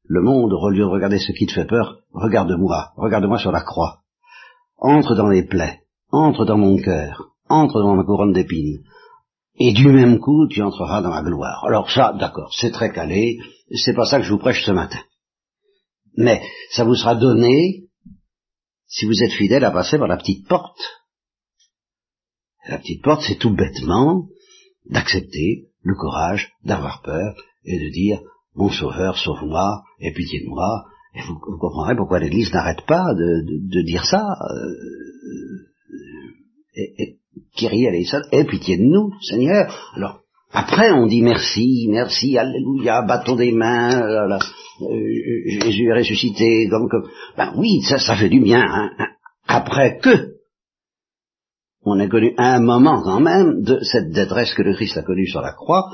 le 0.08 0.22
monde, 0.22 0.52
au 0.54 0.70
lieu 0.70 0.80
de 0.80 0.84
regarder 0.84 1.18
ce 1.18 1.32
qui 1.32 1.46
te 1.46 1.52
fait 1.52 1.66
peur, 1.66 1.98
regarde-moi, 2.12 2.92
regarde-moi 2.96 3.38
sur 3.38 3.52
la 3.52 3.60
croix. 3.60 4.00
Entre 4.78 5.14
dans 5.14 5.28
les 5.28 5.46
plaies, 5.46 5.82
entre 6.10 6.46
dans 6.46 6.56
mon 6.56 6.76
cœur, 6.78 7.34
entre 7.48 7.82
dans 7.82 7.94
ma 7.94 8.04
couronne 8.04 8.32
d'épines. 8.32 8.82
Et 9.56 9.72
du 9.72 9.88
même 9.88 10.18
coup, 10.18 10.46
tu 10.48 10.62
entreras 10.62 11.02
dans 11.02 11.10
ma 11.10 11.22
gloire. 11.22 11.64
Alors 11.66 11.90
ça, 11.90 12.14
d'accord, 12.18 12.50
c'est 12.54 12.70
très 12.70 12.90
calé, 12.90 13.38
c'est 13.84 13.94
pas 13.94 14.06
ça 14.06 14.18
que 14.18 14.24
je 14.24 14.32
vous 14.32 14.38
prêche 14.38 14.64
ce 14.64 14.70
matin. 14.70 15.00
Mais 16.16 16.42
ça 16.70 16.84
vous 16.84 16.94
sera 16.94 17.14
donné, 17.14 17.84
si 18.86 19.04
vous 19.04 19.22
êtes 19.22 19.32
fidèle, 19.32 19.64
à 19.64 19.70
passer 19.70 19.98
par 19.98 20.08
la 20.08 20.16
petite 20.16 20.48
porte. 20.48 20.80
La 22.66 22.78
petite 22.78 23.02
porte, 23.02 23.22
c'est 23.26 23.38
tout 23.38 23.54
bêtement 23.54 24.26
d'accepter 24.86 25.66
le 25.82 25.94
courage 25.94 26.50
d'avoir 26.64 27.02
peur 27.02 27.34
et 27.64 27.78
de 27.78 27.90
dire, 27.92 28.20
mon 28.54 28.70
sauveur, 28.70 29.18
sauve-moi, 29.18 29.82
et 30.00 30.12
pitié 30.12 30.40
de 30.44 30.48
moi, 30.48 30.84
et 31.14 31.20
vous, 31.22 31.38
comprendrez 31.58 31.96
pourquoi 31.96 32.20
l'Église 32.20 32.52
n'arrête 32.52 32.82
pas 32.86 33.04
de, 33.14 33.82
dire 33.82 34.04
ça. 34.04 34.22
Euh, 34.50 34.74
et, 36.76 37.16
Kyrie 37.56 37.86
aie 37.86 38.44
pitié 38.44 38.76
de 38.76 38.84
nous, 38.84 39.10
Seigneur. 39.22 39.92
Alors, 39.96 40.20
après, 40.52 40.92
on 40.92 41.06
dit 41.06 41.22
merci, 41.22 41.88
merci, 41.90 42.38
alléluia, 42.38 43.02
bâton 43.02 43.36
des 43.36 43.52
mains, 43.52 44.00
euh, 44.00 44.38
Jésus 45.62 45.88
est 45.88 45.98
ressuscité, 45.98 46.68
comme, 46.68 46.88
ben 47.36 47.52
oui, 47.56 47.80
ça, 47.82 47.98
ça 47.98 48.16
fait 48.16 48.28
du 48.28 48.40
bien, 48.40 48.62
hein. 48.62 48.90
Après 49.46 49.98
que, 49.98 50.34
on 51.82 51.98
a 51.98 52.06
connu 52.06 52.34
un 52.36 52.60
moment 52.60 53.02
quand 53.02 53.20
même 53.20 53.62
de 53.62 53.80
cette 53.82 54.10
détresse 54.10 54.54
que 54.54 54.62
le 54.62 54.74
Christ 54.74 54.98
a 54.98 55.02
connue 55.02 55.26
sur 55.26 55.40
la 55.40 55.52
croix, 55.52 55.84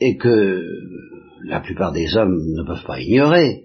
et 0.00 0.16
que 0.16 0.62
la 1.46 1.60
plupart 1.60 1.92
des 1.92 2.16
hommes 2.16 2.36
ne 2.36 2.62
peuvent 2.66 2.84
pas 2.84 3.00
ignorer 3.00 3.64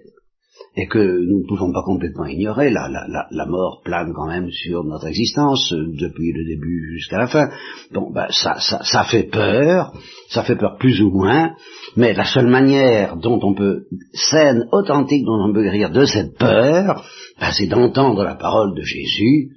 et 0.76 0.86
que 0.86 0.98
nous 0.98 1.42
ne 1.42 1.48
pouvons 1.48 1.72
pas 1.72 1.82
complètement 1.82 2.26
ignorer, 2.26 2.70
la, 2.70 2.88
la, 2.88 3.26
la, 3.30 3.46
mort 3.46 3.82
plane 3.84 4.12
quand 4.14 4.28
même 4.28 4.50
sur 4.50 4.84
notre 4.84 5.08
existence, 5.08 5.72
euh, 5.72 5.86
depuis 5.98 6.32
le 6.32 6.44
début 6.44 6.92
jusqu'à 6.94 7.18
la 7.18 7.26
fin. 7.26 7.48
Bon, 7.92 8.12
ben, 8.12 8.26
ça, 8.30 8.60
ça, 8.60 8.80
ça 8.84 9.04
fait 9.04 9.24
peur, 9.24 9.92
ça 10.28 10.44
fait 10.44 10.56
peur 10.56 10.76
plus 10.78 11.02
ou 11.02 11.10
moins, 11.10 11.54
mais 11.96 12.12
la 12.12 12.24
seule 12.24 12.46
manière 12.46 13.16
dont 13.16 13.40
on 13.42 13.54
peut, 13.54 13.86
scène 14.12 14.68
authentique 14.70 15.24
dont 15.24 15.42
on 15.42 15.52
peut 15.52 15.64
guérir 15.64 15.90
de 15.90 16.04
cette 16.04 16.38
peur, 16.38 17.04
ben, 17.40 17.50
c'est 17.50 17.66
d'entendre 17.66 18.22
la 18.22 18.36
parole 18.36 18.74
de 18.76 18.82
Jésus, 18.82 19.50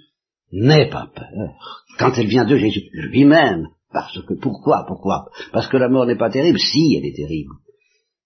n'aie 0.51 0.89
pas 0.89 1.09
peur, 1.13 1.85
quand 1.99 2.17
elle 2.17 2.27
vient 2.27 2.45
de 2.45 2.57
Jésus 2.57 2.89
lui-même, 2.93 3.67
parce 3.91 4.19
que, 4.25 4.33
pourquoi, 4.33 4.85
pourquoi? 4.87 5.25
Parce 5.51 5.67
que 5.67 5.77
la 5.77 5.89
mort 5.89 6.07
n'est 6.07 6.17
pas 6.17 6.31
terrible, 6.31 6.57
si 6.57 6.95
elle 6.97 7.05
est 7.05 7.15
terrible. 7.15 7.53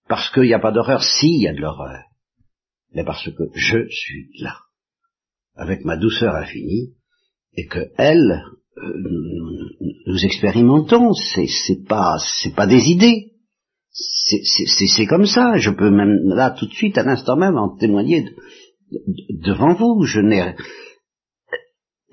Parce 0.08 0.30
qu'il 0.32 0.44
n'y 0.44 0.54
a 0.54 0.60
pas 0.60 0.72
d'horreur, 0.72 1.04
si 1.04 1.28
il 1.28 1.44
y 1.44 1.48
a 1.48 1.54
de 1.54 1.62
l'horreur. 1.62 2.04
Mais 2.94 3.04
parce 3.04 3.30
que 3.30 3.44
je 3.54 3.88
suis 3.90 4.30
là, 4.40 4.56
avec 5.56 5.84
ma 5.84 5.98
douceur 5.98 6.34
infinie, 6.36 6.94
et 7.56 7.66
que 7.68 7.92
elle, 7.98 8.44
euh, 8.78 8.94
nous, 10.06 10.26
expérimentons, 10.26 11.14
c'est, 11.14 11.48
c'est 11.48 11.84
pas, 11.88 12.18
c'est 12.42 12.56
pas 12.56 12.68
des 12.68 12.90
idées, 12.90 13.34
c'est, 13.92 14.42
c'est, 14.44 14.88
c'est 14.88 15.08
comme 15.08 15.26
ça. 15.26 15.58
Je 15.58 15.72
peux 15.72 15.90
même 15.90 16.20
là 16.26 16.52
tout 16.52 16.68
de 16.68 16.74
suite, 16.74 16.98
à 16.98 17.04
l'instant 17.04 17.36
même, 17.36 17.58
en 17.58 17.76
témoigner 17.76 18.30
devant 19.44 19.74
vous. 19.74 20.04
Je 20.06 20.20
n'ai 20.20 20.56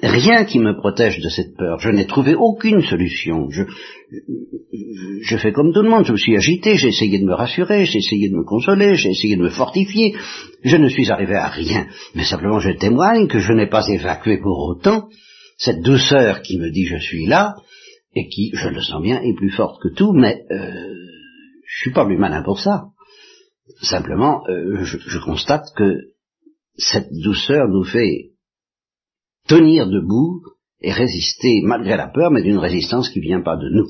rien 0.03 0.45
qui 0.45 0.59
me 0.59 0.77
protège 0.77 1.21
de 1.21 1.29
cette 1.29 1.57
peur. 1.57 1.79
Je 1.79 1.91
n'ai 1.91 2.07
trouvé 2.07 2.35
aucune 2.35 2.83
solution. 2.83 3.49
Je, 3.51 5.37
fais 5.37 5.53
comme 5.53 5.73
tout 5.73 5.83
le 5.83 5.89
monde, 5.89 6.05
je 6.05 6.13
me 6.13 6.17
suis 6.17 6.37
agité, 6.37 6.77
j'ai 6.77 6.89
essayé 6.89 7.19
de 7.19 7.25
me 7.25 7.35
rassurer, 7.35 7.85
j'ai 7.85 7.99
essayé 7.99 8.29
de 8.29 8.37
me 8.37 8.45
consoler, 8.45 8.95
j'ai 8.97 9.11
essayé 9.11 9.37
de 9.37 9.43
me 9.43 9.51
fortifier. 9.51 10.15
Je 10.63 10.77
ne 10.77 10.89
suis 10.89 11.11
arrivé 11.11 11.35
à 11.35 11.49
rien. 11.49 11.87
Mais 12.15 12.25
simplement 12.25 12.59
je 12.59 12.71
témoigne 12.71 13.29
que 13.29 13.39
je 13.39 13.53
n'ai 13.53 13.69
pas 13.69 13.89
évacué 13.89 14.39
pour 14.39 14.59
autant 14.69 15.09
cette 15.57 15.81
douceur 15.83 16.43
qui 16.43 16.59
me 16.59 16.71
dit 16.71 16.87
je 16.87 16.99
suis 16.99 17.27
là, 17.27 17.55
et 18.15 18.29
qui, 18.29 18.51
je 18.55 18.69
le 18.69 18.81
sens 18.81 19.03
bien, 19.03 19.21
est 19.23 19.35
plus 19.35 19.51
forte 19.51 19.81
que 19.83 19.89
tout, 19.89 20.13
mais 20.13 20.45
euh, 20.51 20.95
je 21.67 21.79
suis 21.81 21.93
pas 21.93 22.05
plus 22.05 22.19
malin 22.19 22.43
pour 22.43 22.61
ça. 22.61 22.87
Simplement, 23.81 24.43
euh, 24.49 24.85
je 24.85 25.19
constate 25.19 25.65
que 25.77 25.95
cette 26.77 27.09
douceur 27.13 27.69
nous 27.69 27.85
fait 27.85 28.34
tenir 29.47 29.87
debout 29.87 30.43
et 30.81 30.93
résister 30.93 31.61
malgré 31.63 31.97
la 31.97 32.09
peur, 32.09 32.31
mais 32.31 32.43
d'une 32.43 32.59
résistance 32.59 33.09
qui 33.09 33.21
vient 33.21 33.43
pas 33.43 33.57
de 33.57 33.69
nous, 33.71 33.89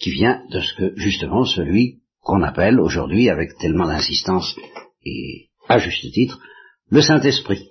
qui 0.00 0.10
vient 0.10 0.42
de 0.50 0.60
ce 0.60 0.74
que 0.74 0.92
justement 0.96 1.44
celui 1.44 2.00
qu'on 2.20 2.42
appelle 2.42 2.80
aujourd'hui 2.80 3.30
avec 3.30 3.56
tellement 3.58 3.86
d'insistance 3.86 4.56
et 5.04 5.48
à 5.68 5.78
juste 5.78 6.12
titre 6.12 6.40
le 6.90 7.00
Saint-Esprit. 7.00 7.68